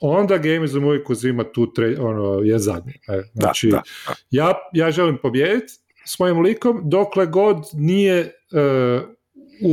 onda 0.00 0.38
Gamezom 0.38 0.84
uvijek 0.84 1.10
uzima 1.10 1.44
tu 1.44 1.72
tre, 1.72 1.96
ono, 2.00 2.40
je 2.40 2.58
zadnji. 2.58 2.92
E, 3.08 3.22
znači, 3.34 3.68
da, 3.68 3.82
da, 4.06 4.14
Ja, 4.30 4.54
ja 4.72 4.90
želim 4.90 5.18
pobijediti 5.22 5.72
s 6.06 6.18
mojim 6.18 6.40
likom 6.40 6.80
dokle 6.84 7.26
god 7.26 7.56
nije 7.72 8.20
uh, 8.22 9.02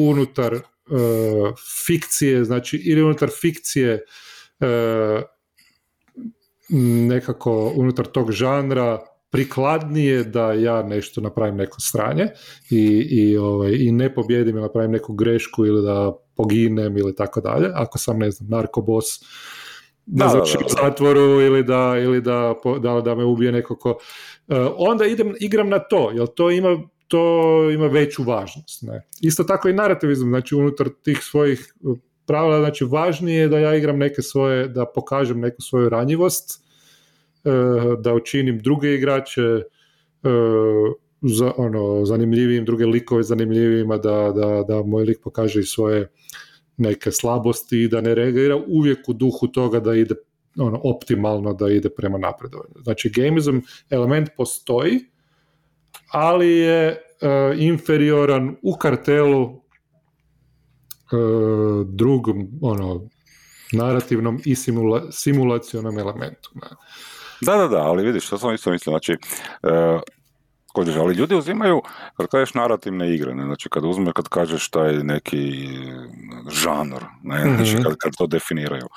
unutar 0.09 0.53
uh, 0.53 0.61
fikcije, 1.85 2.43
znači 2.43 2.77
ili 2.77 3.03
unutar 3.03 3.29
fikcije 3.41 4.03
uh, 4.59 5.21
nekako 7.07 7.73
unutar 7.75 8.05
tog 8.05 8.31
žanra 8.31 8.99
prikladnije 9.29 10.23
da 10.23 10.53
ja 10.53 10.83
nešto 10.83 11.21
napravim 11.21 11.55
neko 11.55 11.81
stranje 11.81 12.27
i, 12.69 13.07
i, 13.09 13.37
ovaj, 13.37 13.71
i 13.71 13.91
ne 13.91 14.13
pobjedim 14.13 14.55
ili 14.55 14.61
napravim 14.61 14.91
neku 14.91 15.13
grešku 15.13 15.65
ili 15.65 15.83
da 15.83 16.13
poginem 16.35 16.97
ili 16.97 17.15
tako 17.15 17.41
dalje, 17.41 17.69
ako 17.73 17.97
sam 17.97 18.19
ne 18.19 18.31
znam 18.31 18.49
narkobos 18.49 19.05
da, 20.05 20.25
da 20.25 20.41
u 20.41 20.69
zatvoru 20.81 21.41
ili 21.41 21.63
da, 21.63 21.95
ili 21.97 22.21
da, 22.21 22.55
da, 22.81 23.01
da 23.01 23.15
me 23.15 23.23
ubije 23.23 23.51
neko 23.51 23.75
ko... 23.75 23.97
E, 24.47 24.55
onda 24.77 25.05
idem, 25.05 25.35
igram 25.39 25.69
na 25.69 25.79
to, 25.79 26.11
jer 26.13 26.27
to 26.27 26.51
ima 26.51 26.77
to 27.09 27.71
ima 27.71 27.87
veću 27.87 28.23
važnost. 28.23 28.81
Ne? 28.81 29.07
Isto 29.21 29.43
tako 29.43 29.69
i 29.69 29.73
narativizam, 29.73 30.29
znači 30.29 30.55
unutar 30.55 30.89
tih 31.03 31.19
svojih 31.21 31.73
pravila, 32.25 32.59
znači 32.59 32.85
važnije 32.85 33.39
je 33.41 33.47
da 33.47 33.59
ja 33.59 33.75
igram 33.75 33.97
neke 33.97 34.21
svoje, 34.21 34.67
da 34.67 34.85
pokažem 34.85 35.39
neku 35.39 35.61
svoju 35.61 35.89
ranjivost, 35.89 36.63
e, 36.63 36.68
da 37.99 38.13
učinim 38.13 38.59
druge 38.59 38.93
igrače 38.95 39.41
e, 39.41 39.63
za, 41.21 41.51
ono, 41.57 42.05
zanimljivijim, 42.05 42.65
druge 42.65 42.85
likove 42.85 43.23
zanimljivijima, 43.23 43.97
da, 43.97 44.31
da, 44.35 44.63
da 44.67 44.83
moj 44.83 45.03
lik 45.03 45.19
pokaže 45.23 45.63
svoje 45.63 46.11
neke 46.77 47.11
slabosti 47.11 47.83
i 47.83 47.87
da 47.87 48.01
ne 48.01 48.15
reagira 48.15 48.55
uvijek 48.67 49.09
u 49.09 49.13
duhu 49.13 49.47
toga 49.47 49.79
da 49.79 49.95
ide 49.95 50.15
ono, 50.57 50.81
optimalno 50.83 51.53
da 51.53 51.69
ide 51.69 51.89
prema 51.89 52.17
napredovanju. 52.17 52.73
Znači, 52.83 53.09
gamizm 53.09 53.59
element 53.89 54.29
postoji, 54.37 54.99
ali 56.11 56.49
je 56.49 56.89
uh, 56.91 57.61
inferioran 57.61 58.55
u 58.61 58.75
kartelu 58.77 59.43
uh, 59.43 59.59
drugom, 61.87 62.59
ono, 62.61 63.09
narativnom 63.71 64.41
i 64.45 64.55
simula, 64.55 65.11
simulacionom 65.11 65.99
elementu. 65.99 66.51
Da, 67.41 67.57
da, 67.57 67.67
da, 67.67 67.77
ali 67.77 68.05
vidiš, 68.05 68.25
što 68.25 68.37
sam 68.37 68.53
isto 68.53 68.71
mislio, 68.71 68.91
znači, 68.91 69.17
uh, 69.63 70.01
ali 70.75 71.15
ljudi 71.15 71.35
uzimaju, 71.35 71.81
kad 72.17 72.27
kažeš 72.27 72.53
narativne 72.53 73.13
igre, 73.15 73.35
ne? 73.35 73.43
znači 73.43 73.69
kad 73.69 73.85
uzme, 73.85 74.11
kad 74.13 74.27
kažeš 74.27 74.69
taj 74.69 74.93
neki 74.93 75.67
žanr, 76.49 77.03
ne? 77.23 77.45
Mhm. 77.45 77.55
Znači 77.55 77.83
kad, 77.83 77.95
kad, 77.97 78.11
to 78.17 78.27
definiraju. 78.27 78.87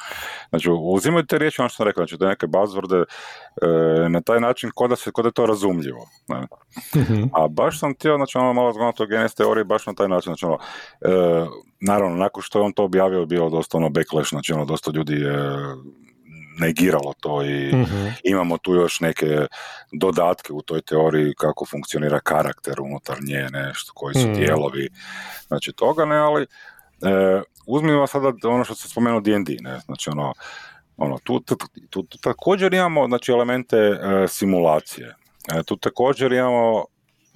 Znači 0.50 0.68
uzimaju 0.70 1.26
te 1.26 1.38
riječi, 1.38 1.60
ono 1.60 1.68
što 1.68 1.76
sam 1.76 1.86
rekao, 1.86 2.00
znači 2.00 2.18
te 2.18 2.26
neke 2.26 2.46
bazvrde 2.46 2.96
e, 2.96 3.04
na 4.08 4.20
taj 4.20 4.40
način 4.40 4.70
kod 4.74 4.90
da, 4.90 4.96
se, 4.96 5.10
kod 5.10 5.24
je 5.24 5.32
to 5.32 5.46
razumljivo. 5.46 6.08
Ne? 6.28 6.46
Mhm. 6.96 7.22
A 7.32 7.48
baš 7.48 7.80
sam 7.80 7.94
htio, 7.94 8.16
znači 8.16 8.38
ono 8.38 8.52
malo 8.52 8.72
zgodno 8.72 8.92
o 8.98 9.06
genes 9.06 9.34
teoriji, 9.34 9.64
baš 9.64 9.86
na 9.86 9.94
taj 9.94 10.08
način, 10.08 10.34
znači 10.34 10.44
ono, 10.44 10.58
e, 11.00 11.46
naravno, 11.80 12.16
nakon 12.16 12.42
što 12.42 12.58
je 12.58 12.62
on 12.62 12.72
to 12.72 12.84
objavio, 12.84 13.26
bio 13.26 13.48
dosta 13.48 13.78
ono 13.78 13.88
backlash, 13.88 14.28
znači 14.28 14.52
ono, 14.52 14.64
dosta 14.64 14.90
ljudi 14.94 15.14
je 15.14 15.56
negiralo 16.60 17.12
to 17.20 17.42
i 17.42 17.74
mhm. 17.74 18.06
imamo 18.24 18.58
tu 18.58 18.74
još 18.74 19.00
neke 19.00 19.46
dodatke 19.92 20.52
u 20.52 20.62
toj 20.62 20.80
teoriji 20.80 21.34
kako 21.38 21.66
funkcionira 21.66 22.20
karakter 22.20 22.80
unutar 22.80 23.16
nje, 23.22 23.48
nešto, 23.52 23.92
koji 23.94 24.14
su 24.14 24.28
mm 24.28 24.34
dijelovi 24.34 24.88
znači 25.46 25.72
toga, 25.72 26.04
ne, 26.04 26.16
ali 26.16 26.42
e, 26.42 26.46
uzmimo 27.66 28.06
sada 28.06 28.32
ono 28.44 28.64
što 28.64 28.74
se 28.74 28.88
spomenuo 28.88 29.20
D&D, 29.20 29.56
ne, 29.60 29.78
znači 29.78 30.10
ono, 30.10 30.32
ono 30.96 31.18
tu, 31.18 31.40
tu, 31.40 31.56
tu, 31.90 32.02
također 32.20 32.74
imamo 32.74 33.06
znači 33.06 33.32
elemente 33.32 33.76
e, 33.76 34.28
simulacije, 34.28 35.16
e, 35.54 35.62
tu 35.62 35.76
također 35.76 36.32
imamo 36.32 36.84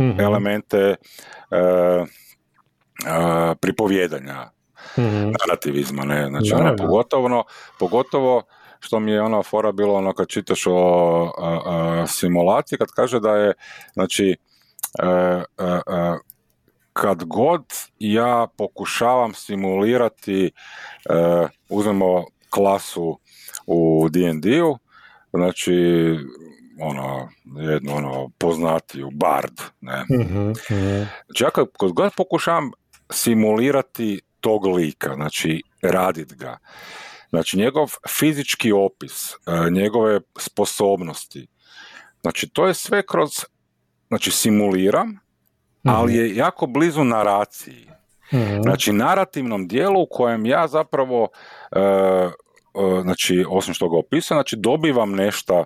mm 0.00 0.20
elemente 0.20 0.79
e, 0.79 1.57
e, 1.57 2.05
pripovjedanja, 3.61 4.50
mm 4.98 5.33
narativizma, 5.40 6.05
ne, 6.05 6.29
znači 6.29 6.52
ono, 6.52 6.76
pogotovo, 6.76 7.44
pogotovo 7.79 8.42
što 8.87 9.01
mi 9.01 9.12
je 9.12 9.22
ona 9.22 9.42
fora 9.42 9.72
bilo 9.72 9.94
ono 9.94 10.12
kad 10.12 10.29
čitaš 10.29 10.62
o 10.66 12.07
simulaciji, 12.09 12.79
kad 12.79 12.88
kaže 12.88 13.20
da 13.20 13.31
je, 13.31 13.53
znači, 13.92 14.37
e, 14.99 15.07
e, 15.07 15.64
e, 15.64 16.18
kad 16.92 17.25
god 17.25 17.64
ja 17.99 18.46
pokušavam 18.59 19.35
simulirati, 19.35 20.51
uzmemo 21.68 22.25
klasu 22.51 23.18
u 23.66 24.09
D&D-u, 24.11 24.79
znači, 25.33 25.75
ono, 26.81 27.29
jednu 27.44 27.96
ono, 27.96 28.31
poznatiju, 28.38 29.11
bard, 29.11 29.61
ne. 29.81 30.05
mm 30.11 30.53
Znači, 31.27 31.44
ja 31.44 31.51
kad, 31.51 31.66
kad 31.81 31.92
god 31.92 32.12
pokušavam 32.16 32.70
simulirati 33.11 34.20
tog 34.40 34.66
lika, 34.66 35.14
znači, 35.14 35.62
radit 35.83 36.35
ga, 36.35 36.59
Znači 37.30 37.58
njegov 37.58 37.92
fizički 38.08 38.72
opis, 38.72 39.32
e, 39.32 39.70
njegove 39.70 40.20
sposobnosti, 40.38 41.46
znači 42.20 42.48
to 42.48 42.66
je 42.66 42.74
sve 42.74 43.06
kroz, 43.06 43.30
znači 44.08 44.30
simuliram, 44.30 45.18
ali 45.84 46.12
mhm. 46.12 46.22
je 46.22 46.36
jako 46.36 46.66
blizu 46.66 47.04
naraciji. 47.04 47.90
Mhm. 48.34 48.62
Znači 48.62 48.92
narativnom 48.92 49.68
dijelu 49.68 50.02
u 50.02 50.08
kojem 50.10 50.46
ja 50.46 50.68
zapravo, 50.68 51.28
e, 51.72 51.80
e, 51.80 52.30
znači 53.02 53.44
osim 53.48 53.74
što 53.74 53.88
ga 53.88 53.96
opisam, 53.96 54.34
znači 54.34 54.56
dobivam 54.56 55.12
nešto 55.12 55.64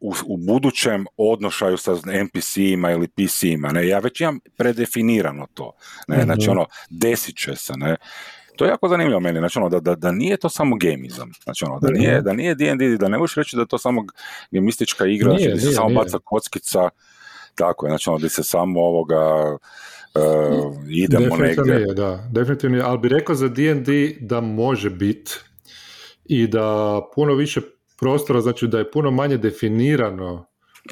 u, 0.00 0.14
u 0.26 0.36
budućem 0.36 1.06
odnošaju 1.16 1.76
sa 1.76 1.92
NPC-ima 2.06 2.90
ili 2.90 3.08
PC-ima. 3.08 3.68
Ne? 3.68 3.88
Ja 3.88 3.98
već 3.98 4.20
imam 4.20 4.40
predefinirano 4.56 5.46
to. 5.54 5.72
Ne? 6.08 6.22
Znači 6.22 6.42
mhm. 6.42 6.50
ono, 6.50 6.66
desit 6.90 7.36
će 7.36 7.56
se. 7.56 7.72
Ne? 7.76 7.96
To 8.58 8.64
je 8.64 8.68
jako 8.68 8.88
zanimljivo 8.88 9.20
meni, 9.20 9.38
znači 9.38 9.58
ono, 9.58 9.68
da, 9.68 9.80
da, 9.80 9.94
da 9.94 10.12
nije 10.12 10.36
to 10.36 10.48
samo 10.48 10.76
gamizam, 10.76 11.30
znači 11.44 11.64
ono, 11.64 11.78
da 11.80 11.90
nije, 11.90 12.22
da 12.22 12.32
nije 12.32 12.54
D&D, 12.54 12.96
da 12.96 13.08
ne 13.08 13.18
možeš 13.18 13.36
reći 13.36 13.56
da 13.56 13.62
je 13.62 13.66
to 13.66 13.78
samo 13.78 14.04
gamistička 14.50 15.06
igra, 15.06 15.32
nije, 15.32 15.50
znači, 15.50 15.64
da 15.64 15.70
se 15.70 15.74
samo 15.74 15.88
nije. 15.88 15.98
baca 15.98 16.18
kockica, 16.24 16.88
tako 17.54 17.86
je, 17.86 17.90
znači 17.90 18.10
ono, 18.10 18.18
gdje 18.18 18.28
se 18.28 18.42
samo 18.42 18.80
ovoga, 18.80 19.56
uh, 20.14 20.74
idemo 20.88 21.24
definitivno 21.24 21.64
negdje. 21.64 21.74
Nije, 21.74 21.94
da, 21.94 22.28
definitivno 22.32 22.82
ali 22.84 22.98
bi 22.98 23.08
rekao 23.08 23.34
za 23.34 23.48
D&D 23.48 24.16
da 24.20 24.40
može 24.40 24.90
biti 24.90 25.32
i 26.24 26.46
da 26.46 27.00
puno 27.14 27.34
više 27.34 27.60
prostora, 28.00 28.40
znači 28.40 28.66
da 28.66 28.78
je 28.78 28.90
puno 28.90 29.10
manje 29.10 29.36
definirano, 29.36 30.46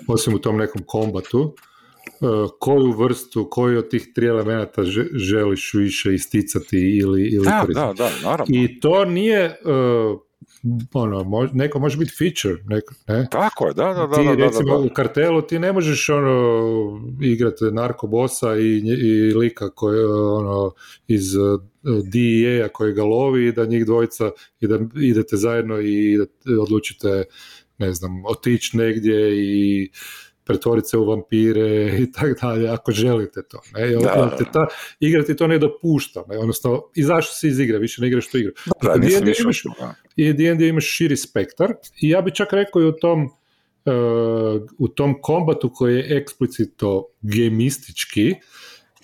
osim 0.08 0.34
u 0.34 0.38
tom 0.38 0.56
nekom 0.56 0.82
kombatu, 0.86 1.54
koju 2.58 2.92
vrstu, 2.92 3.48
koji 3.50 3.76
od 3.76 3.88
tih 3.88 4.08
tri 4.14 4.26
elemenata 4.26 4.82
želiš 5.12 5.74
više 5.74 6.14
isticati 6.14 6.78
ili, 6.78 7.28
ili 7.28 7.44
da, 7.44 7.66
da, 7.68 7.92
da, 7.96 8.10
naravno. 8.24 8.56
I 8.56 8.80
to 8.80 9.04
nije 9.04 9.46
uh, 9.64 10.20
ono, 10.92 11.48
neko 11.52 11.78
može 11.78 11.98
biti 11.98 12.12
feature, 12.18 12.62
neko, 12.64 12.94
ne? 13.08 13.28
Tako 13.30 13.66
je, 13.66 13.74
da, 13.74 13.84
da, 13.84 14.06
da. 14.06 14.16
Ti, 14.16 14.24
da, 14.24 14.34
recimo, 14.34 14.76
da, 14.76 14.78
da. 14.78 14.86
u 14.86 14.94
kartelu 14.94 15.42
ti 15.42 15.58
ne 15.58 15.72
možeš 15.72 16.08
ono, 16.08 17.16
igrati 17.22 17.64
narkobosa 17.64 18.56
i, 18.56 18.78
i 18.78 19.34
lika 19.34 19.70
koji, 19.70 20.04
ono, 20.04 20.72
iz 21.06 21.36
uh, 21.36 21.60
DEA-a 22.12 22.68
koji 22.68 22.92
ga 22.92 23.04
lovi 23.04 23.46
i 23.46 23.52
da 23.52 23.66
njih 23.66 23.86
dvojica 23.86 24.30
i 24.60 24.66
da 24.66 24.78
idete 24.94 25.36
zajedno 25.36 25.80
i 25.80 26.18
odlučite, 26.60 27.24
ne 27.78 27.92
znam, 27.92 28.22
otići 28.26 28.76
negdje 28.76 29.32
i 29.36 29.90
pretvoriti 30.46 30.88
se 30.88 30.98
u 30.98 31.04
vampire 31.04 31.86
i 32.02 32.12
tako 32.12 32.34
dalje, 32.42 32.68
ako 32.68 32.92
želite 32.92 33.42
to. 33.48 33.60
Ne? 33.74 33.80
Jel, 33.80 34.00
da. 34.00 34.38
ta, 34.52 34.66
igra 35.00 35.24
ti 35.24 35.36
to 35.36 35.46
ne 35.46 35.58
dopušta, 35.58 36.24
ne? 36.28 36.38
odnosno 36.38 36.82
izašao 36.94 37.32
si 37.32 37.48
iz 37.48 37.60
igre, 37.60 37.78
više 37.78 38.02
ne 38.02 38.08
igraš 38.08 38.30
tu 38.30 38.38
igru. 38.38 38.52
Da, 38.82 38.96
D&D 38.96 39.32
imaš, 39.40 39.62
I 40.16 40.32
D&D 40.32 40.68
imaš 40.68 40.84
širi 40.84 41.16
spektar 41.16 41.72
i 42.00 42.08
ja 42.08 42.20
bi 42.20 42.34
čak 42.34 42.52
rekao 42.52 42.82
i 42.82 42.86
u 42.86 42.92
tom 42.92 43.24
uh, 43.24 44.62
u 44.78 44.88
tom 44.88 45.14
kombatu 45.22 45.70
koji 45.74 45.96
je 45.96 46.16
eksplicito 46.16 47.08
gemistički, 47.22 48.34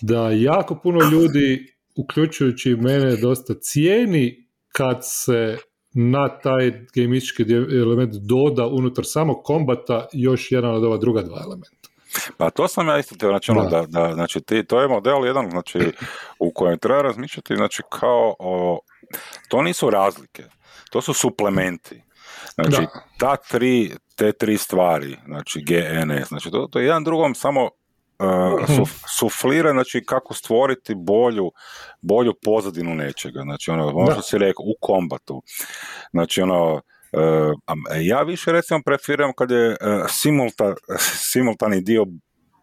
da 0.01 0.29
jako 0.31 0.79
puno 0.83 0.99
ljudi, 1.11 1.73
uključujući 1.95 2.75
mene, 2.75 3.15
dosta 3.15 3.53
cijeni 3.61 4.47
kad 4.67 4.97
se 5.01 5.57
na 5.93 6.39
taj 6.39 6.71
gamistički 6.95 7.43
element 7.53 8.13
doda 8.13 8.67
unutar 8.67 9.05
samog 9.07 9.43
kombata 9.43 10.07
još 10.13 10.51
jedan 10.51 10.75
od 10.75 10.83
ova 10.83 10.97
druga 10.97 11.21
dva 11.21 11.41
elementa. 11.43 11.83
Pa 12.37 12.49
to 12.49 12.67
sam 12.67 12.87
ja 12.87 12.99
isto 12.99 13.15
teo, 13.15 13.29
znači, 13.29 13.51
ono, 13.51 13.69
da. 13.69 13.85
da, 13.87 14.13
znači 14.13 14.41
ti, 14.41 14.63
to 14.63 14.81
je 14.81 14.87
model 14.87 15.25
jedan, 15.25 15.49
znači, 15.49 15.79
u 16.39 16.51
kojem 16.51 16.79
treba 16.79 17.01
razmišljati, 17.01 17.55
znači, 17.55 17.81
kao 17.89 18.35
o, 18.39 18.79
to 19.49 19.61
nisu 19.61 19.89
razlike, 19.89 20.43
to 20.89 21.01
su 21.01 21.13
suplementi. 21.13 22.03
Znači, 22.53 22.81
da. 22.81 23.03
ta 23.19 23.35
tri, 23.35 23.91
te 24.15 24.31
tri 24.31 24.57
stvari, 24.57 25.17
znači 25.25 25.63
GNS, 25.65 26.27
znači, 26.27 26.51
to, 26.51 26.67
to 26.71 26.79
je 26.79 26.85
jedan 26.85 27.03
drugom 27.03 27.35
samo 27.35 27.69
uh, 28.23 28.89
suflira, 29.19 29.71
znači 29.71 30.03
kako 30.05 30.33
stvoriti 30.33 30.95
bolju, 30.95 31.51
bolju 32.01 32.33
pozadinu 32.43 32.95
nečega, 32.95 33.41
znači 33.41 33.71
ono, 33.71 33.87
ono 33.87 34.11
što 34.11 34.21
si 34.21 34.37
rekao, 34.37 34.63
u 34.63 34.75
kombatu, 34.79 35.41
znači 36.11 36.41
ono, 36.41 36.73
uh, 36.73 36.81
ja 38.01 38.21
više 38.21 38.51
recimo 38.51 38.79
preferiram 38.85 39.33
kad 39.33 39.51
je 39.51 39.69
uh, 39.69 39.75
simulta, 40.09 40.75
simultani 41.31 41.81
dio 41.81 42.05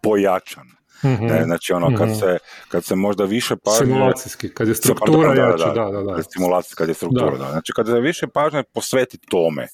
pojačan, 0.02 0.66
Mm-hmm. 1.04 1.26
Ne, 1.26 1.44
znači 1.44 1.72
ono 1.72 1.86
kad, 1.86 2.08
mm-hmm. 2.08 2.20
se, 2.20 2.38
kad 2.68 2.84
se 2.84 2.96
možda 2.96 3.24
više 3.24 3.56
pažnje... 3.64 3.86
Simulacijski, 3.86 4.54
kad 4.54 4.68
je 4.68 4.74
struktura 4.74 5.34
da, 5.34 5.42
jača, 5.42 5.72
da, 5.72 5.90
da, 5.90 6.02
da. 6.02 6.22
Simulacijski, 6.22 6.76
kad 6.76 6.88
je 6.88 6.94
struktura, 6.94 7.36
da. 7.38 7.50
Znači 7.50 7.72
kad 7.76 7.86
se 7.86 8.00
više 8.00 8.26
pažnje 8.26 8.62
posveti 8.72 9.18
tome, 9.18 9.66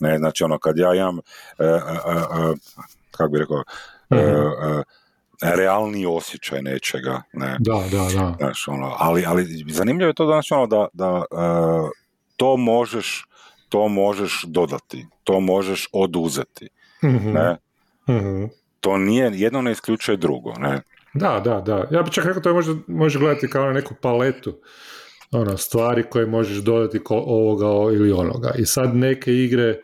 ne, 0.00 0.18
znači 0.18 0.44
ono 0.44 0.58
kad 0.58 0.78
ja 0.78 0.94
imam, 0.94 1.18
uh, 1.18 1.22
uh, 1.58 2.56
kako 3.10 3.30
bi 3.30 3.38
rekao, 3.38 3.62
mm-hmm 4.12 4.82
realni 5.42 6.06
osjećaj 6.06 6.62
nečega. 6.62 7.22
Ne? 7.32 7.56
Da, 7.60 7.82
da, 7.90 7.98
da. 7.98 8.34
Znaš, 8.38 8.68
ono, 8.68 8.94
ali, 8.98 9.24
ali 9.26 9.64
zanimljivo 9.68 10.08
je 10.08 10.14
to 10.14 10.26
znači, 10.26 10.54
ono, 10.54 10.66
da, 10.66 10.88
da 10.92 11.10
uh, 11.12 11.88
to 12.36 12.56
možeš 12.56 13.24
to 13.74 13.88
možeš 13.88 14.44
dodati, 14.46 15.06
to 15.24 15.40
možeš 15.40 15.88
oduzeti. 15.92 16.68
Mm-hmm. 17.04 17.32
Ne? 17.32 17.56
Mm-hmm. 18.08 18.50
To 18.80 18.98
nije, 18.98 19.30
jedno 19.34 19.62
ne 19.62 19.72
isključuje 19.72 20.16
drugo. 20.16 20.52
Ne? 20.52 20.82
Da, 21.14 21.40
da, 21.44 21.60
da. 21.60 21.88
Ja 21.90 22.02
bih 22.02 22.12
čak 22.12 22.24
rekao 22.24 22.42
to 22.42 22.54
možda, 22.54 22.74
može 22.86 23.18
gledati 23.18 23.50
kao 23.50 23.66
na 23.66 23.72
neku 23.72 23.94
paletu 24.00 24.58
ono, 25.30 25.56
stvari 25.56 26.02
koje 26.10 26.26
možeš 26.26 26.56
dodati 26.56 27.04
ko 27.04 27.16
ovoga 27.26 27.96
ili 27.96 28.12
onoga. 28.12 28.52
I 28.58 28.66
sad 28.66 28.96
neke 28.96 29.32
igre 29.32 29.80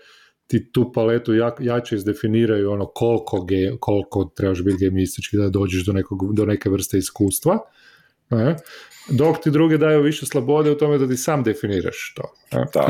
ti 0.50 0.72
tu 0.72 0.92
paletu 0.92 1.34
jak, 1.34 1.60
jače 1.60 1.96
izdefiniraju 1.96 2.70
ono 2.70 2.86
koliko, 2.86 3.44
ge, 3.44 3.70
koliko 3.80 4.24
trebaš 4.24 4.64
biti 4.64 4.76
gemistički 4.80 5.36
da 5.36 5.48
dođeš 5.48 5.84
do, 5.86 5.92
nekog, 5.92 6.34
do 6.34 6.46
neke 6.46 6.70
vrste 6.70 6.98
iskustva. 6.98 7.58
Ne? 8.30 8.56
Dok 9.10 9.38
ti 9.42 9.50
druge 9.50 9.78
daju 9.78 10.02
više 10.02 10.26
slobode 10.26 10.70
u 10.70 10.74
tome 10.74 10.98
da 10.98 11.08
ti 11.08 11.16
sam 11.16 11.42
definiraš 11.42 12.14
to. 12.16 12.22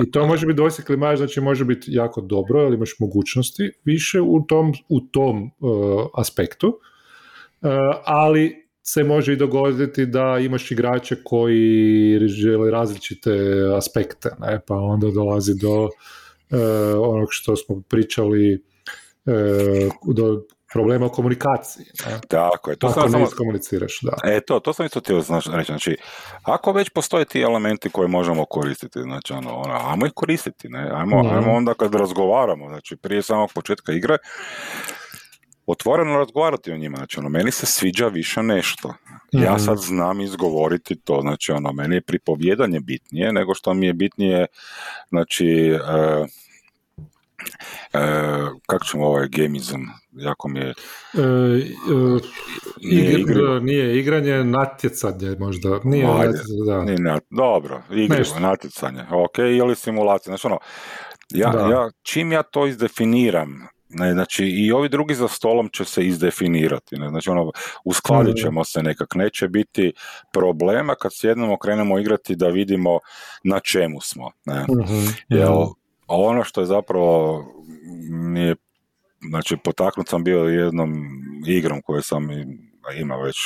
I 0.02 0.10
to 0.10 0.26
može 0.26 0.46
biti 0.46 0.56
dvosjekli 0.56 0.96
mač, 0.96 1.18
znači 1.18 1.40
može 1.40 1.64
biti 1.64 1.92
jako 1.92 2.20
dobro, 2.20 2.60
ali 2.60 2.76
imaš 2.76 2.94
mogućnosti 2.98 3.70
više 3.84 4.20
u 4.20 4.44
tom, 4.48 4.72
u 4.88 5.00
tom 5.00 5.44
uh, 5.44 6.06
aspektu, 6.14 6.68
uh, 6.68 7.70
ali 8.04 8.66
se 8.82 9.04
može 9.04 9.32
i 9.32 9.36
dogoditi 9.36 10.06
da 10.06 10.38
imaš 10.38 10.70
igrače 10.70 11.16
koji 11.24 12.18
žele 12.28 12.70
različite 12.70 13.30
aspekte, 13.76 14.30
ne? 14.40 14.60
pa 14.66 14.74
onda 14.74 15.10
dolazi 15.10 15.52
do 15.60 15.84
uh, 15.84 15.90
onog 16.98 17.28
što 17.30 17.56
smo 17.56 17.82
pričali 17.88 18.54
uh, 18.54 20.14
do 20.14 20.42
problema 20.72 21.06
u 21.06 21.10
komunikaciji. 21.10 21.86
Ne? 22.06 22.18
Tako 22.28 22.70
je. 22.70 22.76
To 22.76 22.86
ako 22.86 23.08
ne 23.08 23.26
komuniciraš, 23.36 24.00
da. 24.02 24.12
E, 24.24 24.40
to, 24.40 24.60
to 24.60 24.72
sam 24.72 24.86
isto 24.86 25.00
htio 25.00 25.20
znači, 25.20 25.50
reći. 25.52 25.72
Znači, 25.72 25.96
ako 26.42 26.72
već 26.72 26.90
postoje 26.90 27.24
ti 27.24 27.40
elementi 27.40 27.90
koje 27.90 28.08
možemo 28.08 28.44
koristiti, 28.44 29.00
znači, 29.02 29.32
ono, 29.32 29.56
ono 29.56 29.74
ajmo 29.74 30.06
ih 30.06 30.12
koristiti, 30.14 30.68
ne? 30.68 30.90
Ajmo, 30.92 31.22
mm. 31.22 31.26
ajmo 31.26 31.52
onda 31.52 31.74
kad 31.74 31.94
razgovaramo, 31.94 32.68
znači, 32.68 32.96
prije 32.96 33.22
samog 33.22 33.50
početka 33.54 33.92
igre, 33.92 34.16
otvoreno 35.70 36.16
razgovarati 36.16 36.72
o 36.72 36.76
njima. 36.76 36.96
Znači, 36.96 37.18
ono, 37.18 37.28
meni 37.28 37.50
se 37.50 37.66
sviđa 37.66 38.08
više 38.08 38.42
nešto. 38.42 38.94
Ja 39.32 39.52
mhm. 39.52 39.60
sad 39.64 39.78
znam 39.78 40.20
izgovoriti 40.20 40.96
to, 40.96 41.20
znači, 41.20 41.52
ono, 41.52 41.72
meni 41.72 41.94
je 41.94 42.00
pripovjedanje 42.00 42.80
bitnije 42.80 43.32
nego 43.32 43.54
što 43.54 43.74
mi 43.74 43.86
je 43.86 43.92
bitnije, 43.92 44.46
znači, 45.08 45.72
uh, 45.74 46.26
uh, 47.94 48.60
kako 48.66 48.84
ćemo 48.84 49.06
ovaj 49.06 49.28
gamizam, 49.28 49.80
jako 50.12 50.48
mi 50.48 50.60
je... 50.60 50.68
E, 50.68 50.74
nije, 52.82 53.20
igr, 53.20 53.62
nije 53.62 53.98
igranje, 53.98 54.44
natjecanje 54.44 55.36
možda. 55.38 55.80
Nije, 55.84 56.06
Ajde, 56.06 56.38
da. 56.66 56.84
Nije, 56.84 57.18
dobro, 57.30 57.82
igrivo, 57.90 58.38
natjecanje, 58.40 59.02
ok, 59.10 59.38
ili 59.38 59.76
simulacija, 59.76 60.30
znači 60.30 60.46
ono, 60.46 60.58
ja, 61.30 61.68
ja, 61.70 61.90
čim 62.02 62.32
ja 62.32 62.42
to 62.42 62.66
izdefiniram, 62.66 63.68
ne, 63.90 64.12
znači 64.12 64.44
i 64.44 64.72
ovi 64.72 64.88
drugi 64.88 65.14
za 65.14 65.28
stolom 65.28 65.68
će 65.68 65.84
se 65.84 66.06
izdefinirati. 66.06 66.96
Ne, 66.96 67.08
znači 67.08 67.30
ono, 67.30 67.52
uskladit 67.84 68.34
mhm. 68.34 68.42
ćemo 68.42 68.64
se 68.64 68.82
nekak. 68.82 69.14
Neće 69.14 69.48
biti 69.48 69.92
problema 70.32 70.94
kad 70.94 71.12
sjednemo, 71.14 71.58
krenemo 71.58 71.98
igrati 71.98 72.36
da 72.36 72.48
vidimo 72.48 72.98
na 73.44 73.60
čemu 73.60 74.00
smo. 74.00 74.30
Ne. 74.44 74.60
uh 74.68 74.90
Jel, 75.28 75.66
ono 76.06 76.44
što 76.44 76.60
je 76.60 76.66
zapravo 76.66 77.44
nije, 78.10 78.56
znači 79.30 79.56
potaknut 79.64 80.08
sam 80.08 80.24
bio 80.24 80.38
jednom 80.38 81.08
igrom 81.46 81.82
koju 81.82 82.02
sam 82.02 82.28
imao 83.00 83.22
već 83.22 83.36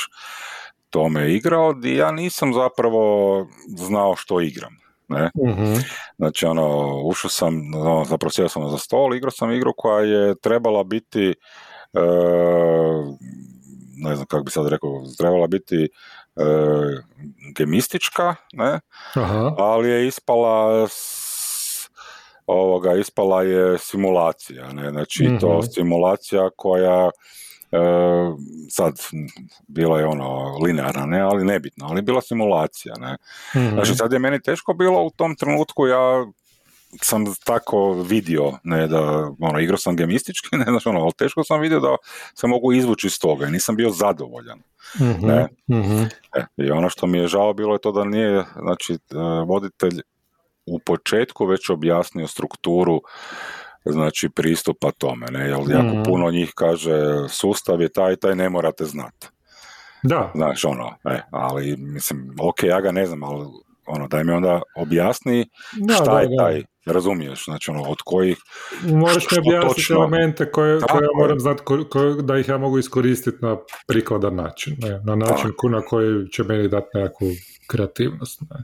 tome 0.89 1.33
igrao, 1.33 1.73
gdje 1.73 1.95
ja 1.95 2.11
nisam 2.11 2.53
zapravo 2.53 3.47
znao 3.77 4.15
što 4.15 4.41
igram. 4.41 4.84
Ne? 5.07 5.29
uh 5.35 5.79
Znači, 6.17 6.45
ono, 6.45 6.97
ušao 7.05 7.29
sam, 7.29 7.53
ono, 7.75 8.05
zapravo 8.05 8.29
sjeo 8.29 8.49
sam 8.49 8.69
za 8.69 8.77
stol, 8.77 9.15
igrao 9.15 9.31
sam 9.31 9.51
igru 9.51 9.73
koja 9.77 9.99
je 9.99 10.35
trebala 10.39 10.83
biti, 10.83 11.29
e, 11.93 12.01
ne 13.97 14.15
znam 14.15 14.27
kako 14.27 14.43
bi 14.43 14.51
sad 14.51 14.67
rekao, 14.67 15.03
trebala 15.17 15.47
biti 15.47 15.83
e, 15.83 15.89
gemistička, 17.57 18.35
ne? 18.53 18.79
Aha. 19.13 19.55
ali 19.57 19.89
je 19.89 20.07
ispala 20.07 20.87
ovoga, 22.45 22.93
ispala 22.93 23.43
je 23.43 23.77
simulacija, 23.77 24.73
ne? 24.73 24.89
znači 24.89 25.27
uh 25.27 25.39
to 25.39 25.61
simulacija 25.61 26.49
koja 26.57 27.09
sad, 28.69 28.99
bila 29.67 29.99
je 29.99 30.05
ono 30.05 30.57
linearna, 30.57 31.05
ne, 31.05 31.19
ali 31.19 31.45
nebitno, 31.45 31.87
ali 31.89 32.01
bila 32.01 32.21
simulacija, 32.21 32.95
ne. 32.99 33.17
mm 33.61 33.73
Znači 33.73 33.95
sad 33.95 34.13
je 34.13 34.19
meni 34.19 34.41
teško 34.41 34.73
bilo 34.73 35.03
u 35.03 35.09
tom 35.09 35.35
trenutku, 35.35 35.87
ja 35.87 36.25
sam 37.01 37.25
tako 37.45 37.93
vidio, 37.93 38.51
ne 38.63 38.87
da, 38.87 39.31
ono, 39.39 39.59
igrao 39.59 39.77
sam 39.77 39.95
gemistički, 39.95 40.57
ne 40.57 40.65
znaš, 40.65 40.85
ono, 40.85 40.99
ali 40.99 41.11
teško 41.17 41.43
sam 41.43 41.61
vidio 41.61 41.79
da 41.79 41.95
se 42.35 42.47
mogu 42.47 42.73
izvući 42.73 43.07
iz 43.07 43.19
toga 43.19 43.47
i 43.47 43.51
nisam 43.51 43.75
bio 43.75 43.89
zadovoljan. 43.89 44.59
Mhm, 45.01 45.27
Ne? 45.27 45.47
mhm. 45.71 46.03
E, 46.35 46.45
I 46.57 46.71
ono 46.71 46.89
što 46.89 47.07
mi 47.07 47.17
je 47.17 47.27
žao 47.27 47.53
bilo 47.53 47.75
je 47.75 47.81
to 47.81 47.91
da 47.91 48.03
nije, 48.03 48.43
znači, 48.61 48.93
e, 48.93 48.97
voditelj 49.47 50.01
u 50.65 50.79
početku 50.79 51.45
već 51.45 51.69
objasnio 51.69 52.27
strukturu 52.27 53.01
znači 53.85 54.29
pristupa 54.29 54.91
tome, 54.91 55.27
ne, 55.27 55.39
jer 55.39 55.49
jako 55.69 55.83
Mhm. 55.87 56.03
puno 56.03 56.31
njih 56.31 56.51
kaže 56.55 57.01
sustav 57.29 57.81
je 57.81 57.89
taj 57.89 58.15
taj 58.15 58.35
ne 58.35 58.49
morate 58.49 58.85
znati. 58.85 59.27
Da, 60.03 60.31
Znaš, 60.35 60.65
ono, 60.65 60.93
e, 61.05 61.21
ali 61.31 61.75
mislim, 61.77 62.35
ok, 62.41 62.63
ja 62.63 62.81
ga 62.81 62.91
ne 62.91 63.05
znam, 63.05 63.23
ali 63.23 63.45
ono, 63.87 64.07
daj 64.07 64.23
mi 64.23 64.31
onda 64.31 64.61
objasni 64.75 65.49
Da, 65.73 65.93
šta 65.93 66.05
da, 66.05 66.19
je 66.19 66.27
da. 66.27 66.35
taj, 66.37 66.63
razumiješ, 66.85 67.45
znači 67.45 67.71
ono, 67.71 67.83
od 67.83 67.97
kojih, 68.01 68.37
Moraš 68.83 69.25
mi 69.31 69.37
objasniti 69.39 69.75
točno? 69.75 69.95
elemente 69.95 70.51
koje, 70.51 70.79
koje 70.81 71.03
ja 71.03 71.09
moram 71.15 71.39
znati 71.39 71.61
ko- 71.63 71.83
ko- 71.83 72.11
da 72.11 72.37
ih 72.37 72.49
ja 72.49 72.57
mogu 72.57 72.79
iskoristiti 72.79 73.37
na 73.41 73.57
prikladan 73.87 74.35
način. 74.35 74.75
Ne? 74.79 74.89
Na 75.03 75.15
način 75.15 75.51
ko- 75.57 75.69
na 75.69 75.81
koji 75.81 76.27
će 76.27 76.43
meni 76.43 76.67
dati 76.67 76.87
nekakvu 76.93 77.27
kreativnost. 77.67 78.41
Ne? 78.41 78.63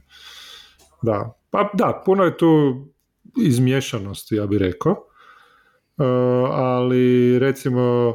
Da. 1.01 1.33
Pa 1.51 1.69
da, 1.73 2.01
puno 2.05 2.23
je 2.23 2.37
tu 2.37 2.75
izmješanosti, 3.37 4.35
ja 4.35 4.45
bih 4.45 4.59
rekao. 4.59 4.95
E, 5.99 6.03
ali 6.51 7.39
recimo 7.39 8.13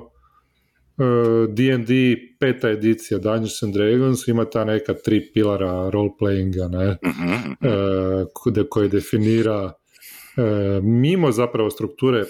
e, 0.99 1.47
D&D 1.49 2.17
peta 2.41 2.71
edicija 2.71 3.19
Dungeons 3.19 3.63
and 3.63 3.75
Dragons 3.75 4.29
ima 4.29 4.45
ta 4.45 4.65
neka 4.65 4.95
tri 4.95 5.33
pilara 5.33 5.91
roleplayinga, 5.91 6.69
ne? 6.69 6.97
mhm, 7.07 7.25
mhm, 7.25 7.53
e, 7.61 8.25
kode- 8.35 8.69
koji 8.71 8.89
definira 8.89 9.73
e, 10.37 10.81
mimo 10.83 11.33
zapravo 11.33 11.71
strukture 11.71 12.25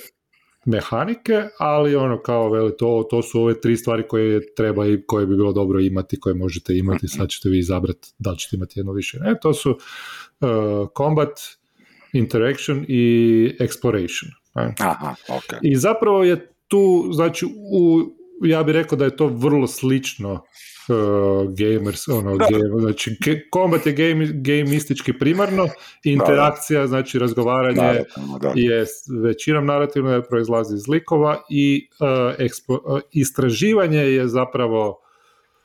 mehanike, 0.66 1.42
ali 1.58 1.96
ono 1.96 2.22
kao 2.22 2.50
veli 2.50 2.76
to, 2.78 3.06
to 3.10 3.22
su 3.22 3.40
ove 3.40 3.60
tri 3.60 3.76
stvari 3.76 4.02
koje 4.08 4.54
treba 4.54 4.86
i 4.86 5.02
koje 5.06 5.26
bi 5.26 5.36
bilo 5.36 5.52
dobro 5.52 5.80
imati, 5.80 6.20
koje 6.20 6.34
možete 6.34 6.76
imati, 6.76 7.08
sad 7.08 7.28
ćete 7.28 7.48
vi 7.48 7.58
izabrati 7.58 8.08
da 8.18 8.30
li 8.30 8.38
ćete 8.38 8.56
imati 8.56 8.78
jedno 8.78 8.92
više. 8.92 9.18
Ne, 9.18 9.34
to 9.42 9.54
su 9.54 9.70
e, 9.70 10.46
combat, 10.96 11.30
interaction 12.12 12.84
i 12.88 13.56
exploration. 13.60 14.45
Aha, 14.78 15.14
ok, 15.28 15.58
I 15.62 15.76
zapravo 15.76 16.24
je 16.24 16.36
tu, 16.68 17.08
znači, 17.12 17.46
u, 17.46 18.00
ja 18.42 18.62
bih 18.62 18.72
rekao 18.72 18.98
da 18.98 19.04
je 19.04 19.16
to 19.16 19.26
vrlo 19.26 19.66
slično 19.66 20.32
uh, 20.32 20.96
gamers, 21.50 22.08
ono, 22.08 22.36
Da. 22.36 22.46
game, 22.46 22.80
znači, 22.80 23.16
combat 23.54 23.86
je 23.86 23.92
game, 23.92 24.26
gameistički 24.34 25.12
primarno, 25.12 25.66
interakcija, 26.04 26.86
znači, 26.86 27.18
razgovaranje 27.18 27.76
naravno, 27.76 28.38
da, 28.38 28.52
je 28.54 28.82
s- 28.82 28.92
većinom 29.22 29.66
narativno 29.66 30.22
proizlazi 30.22 30.74
iz 30.74 30.88
likova 30.88 31.42
i 31.50 31.88
uh, 32.00 32.06
ekspo- 32.38 32.80
uh, 32.86 33.00
istraživanje 33.12 33.98
je 33.98 34.28
zapravo 34.28 34.98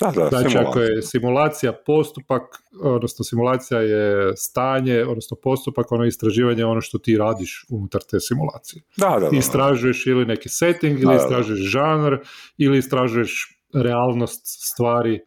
da, 0.02 0.12
da, 0.12 0.30
Znači, 0.30 0.50
simulacija. 0.50 0.70
ako 0.70 0.80
je 0.80 1.02
simulacija 1.02 1.74
postupak, 1.86 2.42
odnosno 2.82 3.26
simulacija 3.26 3.80
je 3.82 4.34
stanje, 4.36 5.06
odnosno 5.06 5.38
postupak, 5.44 5.92
ono 5.92 6.06
istraživanje 6.06 6.62
je 6.62 6.66
ono 6.66 6.82
što 6.82 6.98
ti 6.98 7.18
radiš 7.18 7.66
unutar 7.70 8.02
te 8.02 8.20
simulacije. 8.20 8.84
da, 8.98 9.10
da, 9.10 9.20
da, 9.20 9.30
da. 9.30 9.38
Istražuješ 9.38 10.08
ili 10.08 10.26
neki 10.26 10.50
setting, 10.50 10.94
ili 10.94 11.06
da, 11.06 11.12
da. 11.12 11.24
istražuješ 11.24 11.60
žanr, 11.60 12.18
ili 12.58 12.78
istražuješ 12.78 13.58
realnost 13.74 14.42
stvari, 14.44 15.16
e, 15.16 15.20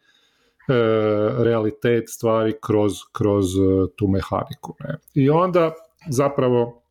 realitet 1.43 2.03
stvari 2.09 2.53
kroz, 2.61 2.93
kroz 3.11 3.45
e, 3.45 3.59
tu 3.95 4.07
mehaniku. 4.07 4.75
Ne? 4.79 4.97
I 5.13 5.29
onda 5.29 5.71
zapravo 6.09 6.81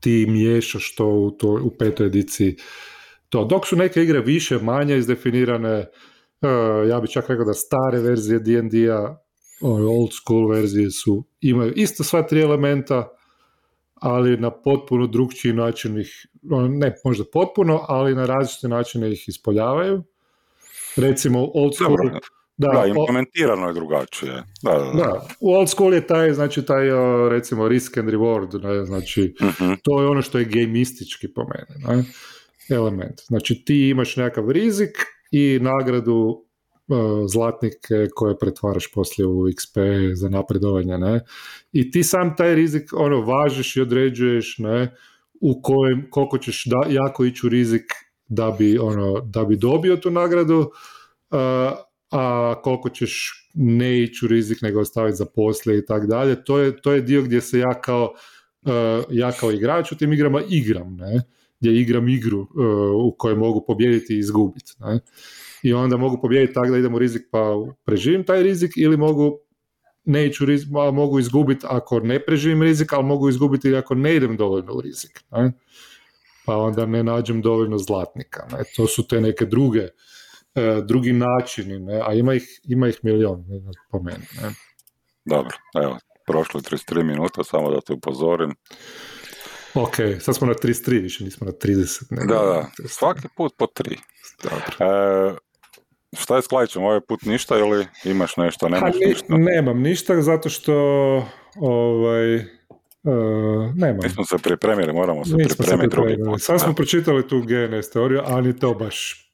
ti 0.00 0.26
miješaš 0.28 0.94
to 0.94 1.06
u, 1.06 1.30
to 1.30 1.48
u 1.48 1.70
petoj 1.78 2.06
ediciji 2.06 2.56
to. 3.28 3.44
Dok 3.44 3.66
su 3.66 3.76
neke 3.76 4.02
igre 4.02 4.20
više, 4.20 4.58
manje 4.58 4.96
izdefinirane, 4.96 5.86
e, 6.42 6.48
ja 6.88 7.00
bih 7.00 7.10
čak 7.10 7.28
rekao 7.28 7.44
da 7.44 7.54
stare 7.54 7.98
verzije 8.00 8.38
D&D-a, 8.38 9.16
old 9.60 10.10
school 10.12 10.50
verzije 10.50 10.90
su, 10.90 11.24
imaju 11.40 11.72
isto 11.76 12.04
sva 12.04 12.22
tri 12.22 12.40
elementa, 12.40 13.08
ali 13.94 14.36
na 14.36 14.50
potpuno 14.50 15.06
drugčiji 15.06 15.52
način 15.52 16.00
ih, 16.00 16.26
ono, 16.50 16.68
ne 16.68 16.94
možda 17.04 17.24
potpuno, 17.32 17.84
ali 17.88 18.14
na 18.14 18.26
različite 18.26 18.68
načine 18.68 19.12
ih 19.12 19.28
ispoljavaju. 19.28 20.02
Recimo 20.96 21.50
old 21.54 21.74
school, 21.74 21.96
Dobro, 21.96 22.20
da, 22.56 22.68
da, 22.68 22.86
implementirano 22.86 23.66
je 23.66 23.74
drugačije. 23.74 24.32
Da, 24.62 24.70
da, 24.70 24.78
da. 24.78 24.92
da, 24.92 25.28
u 25.40 25.54
old 25.54 25.68
school 25.68 25.94
je 25.94 26.06
taj, 26.06 26.32
znači 26.32 26.66
taj 26.66 26.88
recimo 27.30 27.68
risk 27.68 27.96
and 27.96 28.08
reward, 28.08 28.62
ne, 28.62 28.84
znači 28.84 29.34
Mhm, 29.40 29.72
to 29.82 30.02
je 30.02 30.08
ono 30.08 30.22
što 30.22 30.38
je 30.38 30.44
gamistički 30.44 31.28
po 31.34 31.44
mene, 31.44 31.96
ne? 31.96 32.04
element. 32.76 33.20
Znači 33.26 33.64
ti 33.64 33.88
imaš 33.88 34.16
nekakav 34.16 34.50
rizik 34.50 34.96
i 35.30 35.58
nagradu 35.62 36.44
e, 36.88 36.94
zlatnike 37.28 38.08
koje 38.14 38.38
pretvaraš 38.38 38.92
poslije 38.92 39.26
u 39.26 39.42
XP 39.42 40.14
za 40.14 40.28
napredovanje, 40.28 40.98
ne? 40.98 41.20
I 41.72 41.90
ti 41.90 42.02
sam 42.02 42.36
taj 42.36 42.54
rizik 42.54 42.90
ono 42.92 43.20
važiš 43.20 43.76
i 43.76 43.80
određuješ, 43.80 44.58
ne? 44.58 44.96
U 45.40 45.62
kojem, 45.62 46.06
koliko 46.10 46.38
ćeš 46.38 46.64
da, 46.64 46.86
jako 46.88 47.24
ići 47.24 47.46
u 47.46 47.48
rizik 47.50 47.92
da 48.28 48.50
bi, 48.58 48.78
ono, 48.78 49.20
da 49.20 49.44
bi 49.44 49.56
dobio 49.56 49.96
tu 49.96 50.10
nagradu, 50.10 50.70
a, 51.30 51.72
a 52.10 52.54
koliko 52.62 52.88
ćeš 52.88 53.32
ne 53.54 54.02
ići 54.02 54.24
u 54.24 54.28
rizik 54.28 54.62
nego 54.62 54.80
ostaviti 54.80 55.16
za 55.16 55.26
poslije 55.34 55.78
i 55.78 55.86
tak 55.86 56.06
dalje. 56.06 56.44
To 56.44 56.58
je, 56.58 56.80
to 56.82 56.92
je 56.92 57.00
dio 57.00 57.22
gdje 57.22 57.40
se 57.40 57.58
ja 57.58 57.80
kao, 57.80 58.14
e, 58.66 59.02
ja 59.10 59.32
kao 59.32 59.52
igrač 59.52 59.92
u 59.92 59.96
tim 59.96 60.12
igrama 60.12 60.42
igram, 60.48 60.96
ne? 60.96 61.22
Gdje 61.60 61.80
igram 61.80 62.08
igru 62.08 62.40
e, 62.40 62.46
u 63.04 63.14
kojoj 63.18 63.36
mogu 63.36 63.64
pobijediti 63.66 64.14
i 64.14 64.18
izgubiti. 64.18 64.72
Ne? 64.80 65.00
I 65.62 65.72
onda 65.72 65.96
mogu 65.96 66.20
pobijediti 66.20 66.54
tako 66.54 66.70
da 66.70 66.78
idem 66.78 66.94
u 66.94 66.98
rizik 66.98 67.22
pa 67.30 67.54
preživim 67.84 68.24
taj 68.24 68.42
rizik 68.42 68.72
ili 68.76 68.96
mogu 68.96 69.38
ne 70.04 70.30
rizik, 70.40 70.68
mogu 70.92 71.18
izgubiti 71.18 71.66
ako 71.68 72.00
ne 72.00 72.24
preživim 72.24 72.62
rizik, 72.62 72.92
ali 72.92 73.04
mogu 73.04 73.28
izgubiti 73.28 73.76
ako 73.76 73.94
ne 73.94 74.16
idem 74.16 74.36
dovoljno 74.36 74.72
u 74.72 74.80
rizik. 74.80 75.20
Ne? 75.30 75.52
Pa 76.46 76.56
onda 76.56 76.86
ne 76.86 77.02
nađem 77.02 77.42
dovoljno 77.42 77.78
zlatnika. 77.78 78.46
Ne? 78.52 78.58
To 78.76 78.86
su 78.86 79.08
te 79.08 79.20
neke 79.20 79.44
druge, 79.44 79.88
e, 80.54 80.82
drugi 80.84 81.12
načini, 81.12 81.78
ne? 81.78 82.00
a 82.06 82.14
ima 82.14 82.34
ih, 82.34 82.60
ima 82.64 82.88
ih 82.88 82.98
milion 83.02 83.44
po 83.90 84.02
meni. 84.02 84.24
Ne? 84.42 84.54
Dobro, 85.24 85.56
evo, 85.82 85.98
prošlo 86.26 86.60
je 86.60 86.76
33 86.76 87.02
minuta, 87.02 87.44
samo 87.44 87.70
da 87.70 87.80
te 87.80 87.92
upozorim. 87.92 88.54
Ok, 89.76 89.94
sad 90.20 90.36
smo 90.36 90.46
na 90.46 90.54
33, 90.54 91.02
više 91.02 91.24
nismo 91.24 91.46
na 91.46 91.52
30. 91.54 92.02
nego 92.10 92.34
Da, 92.34 92.40
da, 92.40 92.66
33. 92.78 92.88
svaki 92.88 93.28
put 93.36 93.54
po 93.58 93.66
tri. 93.66 93.96
Dobro. 94.42 94.64
E, 94.80 95.34
šta 96.16 96.36
je 96.36 96.42
s 96.42 96.46
Klajićem, 96.46 96.82
ovaj 96.82 97.00
put 97.00 97.22
ništa 97.22 97.58
ili 97.58 97.86
imaš 98.04 98.36
nešto, 98.36 98.66
A 98.66 98.68
nemaš 98.68 98.94
ni- 98.94 99.06
ništa? 99.06 99.26
nemam 99.30 99.80
ništa 99.80 100.22
zato 100.22 100.48
što 100.48 100.74
ovaj, 101.56 102.36
uh, 102.36 102.42
nemam. 103.74 104.00
Nismo 104.02 104.24
se 104.24 104.36
pripremili, 104.38 104.92
moramo 104.92 105.24
se 105.24 105.32
Nismo 105.32 105.48
se 105.48 105.56
pripremiti 105.56 105.88
drugi 105.88 106.06
pripremili. 106.06 106.32
put. 106.32 106.42
Sad 106.42 106.60
smo 106.60 106.74
pročitali 106.74 107.28
tu 107.28 107.40
GNS 107.40 107.90
teoriju, 107.90 108.20
ali 108.24 108.58
to 108.58 108.74
baš 108.74 109.26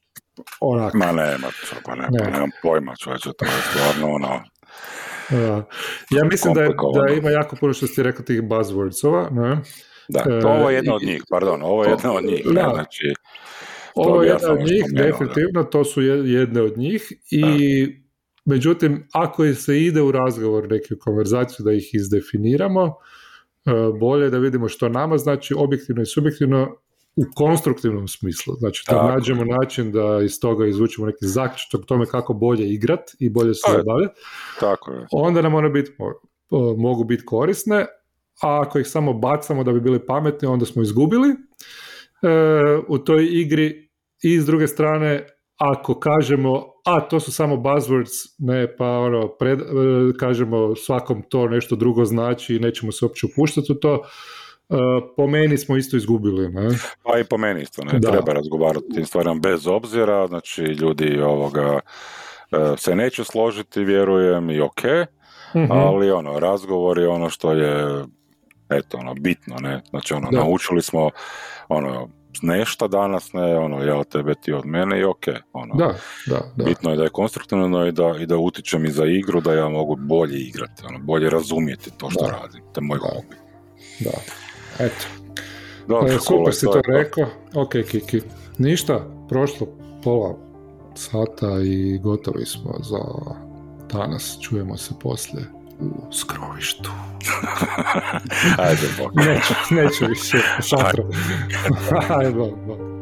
onak. 0.61 0.93
Ma 0.93 1.05
nema, 1.07 1.47
čo, 1.61 1.75
pa 1.85 1.95
ne, 1.95 2.07
pa 2.09 2.25
Ne. 2.25 2.31
nemam 2.31 2.49
pojma, 2.61 2.95
čovječe, 2.95 3.29
to 3.29 3.45
je 3.45 3.51
stvarno 3.69 4.07
ono. 4.09 4.43
Ja 6.11 6.23
mislim 6.23 6.53
da, 6.53 6.61
je, 6.61 6.69
da 7.07 7.13
ima 7.13 7.29
jako 7.29 7.55
puno 7.55 7.73
što 7.73 7.87
ti 7.87 8.03
rekao 8.03 8.25
tih 8.25 8.41
buzzwordsova. 8.41 9.29
Ne? 9.31 9.61
Da, 10.09 10.19
E, 10.21 10.41
to 10.41 10.47
ovo 10.49 10.69
je 10.69 10.75
jedna 10.75 10.95
od 10.95 11.01
njih, 11.03 11.23
pardon, 11.29 11.61
ovo 11.63 11.83
je 11.83 11.89
jedna 11.89 12.13
od 12.13 12.23
njih, 12.23 12.41
Da. 12.45 12.71
znači, 12.73 13.13
Ovo 13.95 14.23
je 14.23 14.27
jedna 14.27 14.39
samo 14.39 14.53
od 14.53 14.59
njih, 14.61 14.83
da. 14.89 15.03
definitivno, 15.03 15.63
to 15.63 15.83
su 15.83 16.01
je- 16.01 16.31
jedne 16.31 16.61
od 16.61 16.77
njih 16.77 17.01
i 17.31 17.43
međutim, 18.45 19.07
ako 19.13 19.53
se 19.53 19.79
ide 19.79 20.01
u 20.01 20.11
razgovor, 20.11 20.67
neku 20.69 20.85
konverzaciju 20.99 21.63
da 21.63 21.71
ih 21.71 21.89
izdefiniramo, 21.93 22.85
e, 22.85 23.71
bolje 23.93 24.23
je 24.23 24.29
da 24.29 24.37
vidimo 24.37 24.67
što 24.67 24.89
nama 24.89 25.17
znači 25.17 25.53
objektivno 25.53 26.01
i 26.01 26.05
subjektivno 26.05 26.75
u 27.15 27.23
konstruktivnom 27.35 28.07
smislu. 28.07 28.53
Znači, 28.53 28.83
da 28.87 28.91
Tako. 28.91 29.07
nađemo 29.07 29.45
način 29.45 29.91
da 29.91 30.19
iz 30.23 30.39
toga 30.39 30.65
izvučemo 30.65 31.07
neki 31.07 31.25
zaključak 31.27 31.81
o 31.81 31.85
tome 31.85 32.05
kako 32.05 32.33
bolje 32.33 32.69
igrat 32.69 33.01
i 33.19 33.29
bolje 33.29 33.53
se 33.53 33.71
zabavljati, 33.71 34.19
tako 34.59 34.91
je. 34.91 35.07
onda 35.11 35.41
nam 35.41 35.53
one 35.53 35.69
biti, 35.69 35.91
mo- 35.99 36.75
mogu 36.77 37.03
biti 37.03 37.25
korisne, 37.25 37.85
a 38.41 38.61
ako 38.61 38.79
ih 38.79 38.87
samo 38.87 39.13
bacamo 39.13 39.63
da 39.63 39.71
bi 39.71 39.79
bili 39.81 40.05
pametni, 40.05 40.47
onda 40.47 40.65
smo 40.65 40.81
izgubili 40.81 41.29
e, 41.29 41.35
u 42.87 42.97
toj 42.97 43.27
igri 43.31 43.89
i 44.23 44.39
s 44.39 44.45
druge 44.45 44.67
strane, 44.67 45.25
ako 45.57 45.99
kažemo, 45.99 46.63
a 46.85 46.99
to 47.01 47.19
su 47.19 47.31
samo 47.31 47.55
buzzwords, 47.55 48.35
ne, 48.39 48.77
pa 48.77 48.85
ono, 48.87 49.27
pred, 49.27 49.59
e, 49.61 49.63
kažemo 50.19 50.75
svakom 50.75 51.23
to 51.29 51.47
nešto 51.47 51.75
drugo 51.75 52.05
znači 52.05 52.55
i 52.55 52.59
nećemo 52.59 52.91
se 52.91 53.05
uopće 53.05 53.25
upuštati 53.25 53.71
u 53.71 53.75
to, 53.75 53.95
e, 54.69 54.75
po 55.17 55.27
meni 55.27 55.57
smo 55.57 55.77
isto 55.77 55.97
izgubili, 55.97 56.49
ne? 56.49 56.69
Pa 57.03 57.19
i 57.19 57.23
po 57.23 57.37
meni 57.37 57.61
isto, 57.61 57.83
ne, 57.83 57.99
Da. 57.99 58.11
treba 58.11 58.33
razgovarati 58.33 58.85
tim 58.95 59.05
stvarima 59.05 59.35
bez 59.35 59.67
obzira, 59.67 60.27
znači 60.27 60.61
ljudi 60.61 61.19
ovoga 61.21 61.79
e, 62.51 62.77
se 62.77 62.95
neće 62.95 63.23
složiti, 63.23 63.83
vjerujem, 63.83 64.49
i 64.49 64.59
ok, 64.61 64.81
Mhm. 65.55 65.71
ali 65.71 66.11
ono, 66.11 66.39
razgovor 66.39 66.97
je 66.99 67.07
ono 67.07 67.29
što 67.29 67.51
je 67.51 68.03
eto, 68.69 68.97
ono, 68.97 69.13
bitno, 69.13 69.55
ne, 69.55 69.81
znači, 69.89 70.13
ono, 70.13 70.29
naučili 70.31 70.81
smo, 70.81 71.09
ono, 71.69 72.09
nešto 72.41 72.87
danas, 72.87 73.33
ne, 73.33 73.57
ono, 73.57 73.83
ja 73.83 73.97
od 73.97 74.07
tebe, 74.07 74.35
ti 74.35 74.53
od 74.53 74.65
mene 74.65 74.99
i 74.99 75.03
ok, 75.03 75.23
ono, 75.53 75.75
da, 75.75 75.93
da, 76.27 76.41
da. 76.55 76.63
bitno 76.63 76.91
je 76.91 76.97
da 76.97 77.03
je 77.03 77.09
konstruktivno 77.09 77.87
i 77.87 77.91
da, 77.91 78.15
i 78.19 78.25
da 78.25 78.37
utičem 78.37 78.85
i 78.85 78.91
za 78.91 79.05
igru, 79.05 79.41
da 79.41 79.53
ja 79.53 79.69
mogu 79.69 79.95
bolje 79.95 80.39
igrati, 80.39 80.85
ono, 80.89 80.99
bolje 80.99 81.29
razumjeti 81.29 81.91
to 81.97 82.09
što 82.09 82.25
radim, 82.25 82.61
to 82.73 82.81
je 82.81 82.85
moj 82.85 82.97
hobi. 82.97 83.35
Da, 83.99 84.11
eto. 84.85 85.05
Dobro, 85.87 86.13
e, 86.13 86.19
super 86.19 86.53
si 86.53 86.65
to, 86.65 86.81
rekao, 86.87 87.25
ok, 87.53 87.71
Kiki, 87.91 88.21
ništa, 88.57 89.07
prošlo 89.29 89.67
pola 90.03 90.35
sata 90.95 91.61
i 91.63 91.97
gotovi 91.97 92.45
smo 92.45 92.73
za 92.79 92.99
danas, 93.93 94.37
čujemo 94.41 94.77
se 94.77 94.93
poslije 95.01 95.45
u 95.83 96.11
skrovištu. 96.11 96.91
Ajde, 98.57 98.87
bok. 98.97 99.13
neću, 99.15 99.53
neću 99.71 100.05
više, 100.09 100.37
šatro. 100.69 101.03
Ajde, 102.09 102.31
bok, 102.31 102.55
bok. 102.67 102.92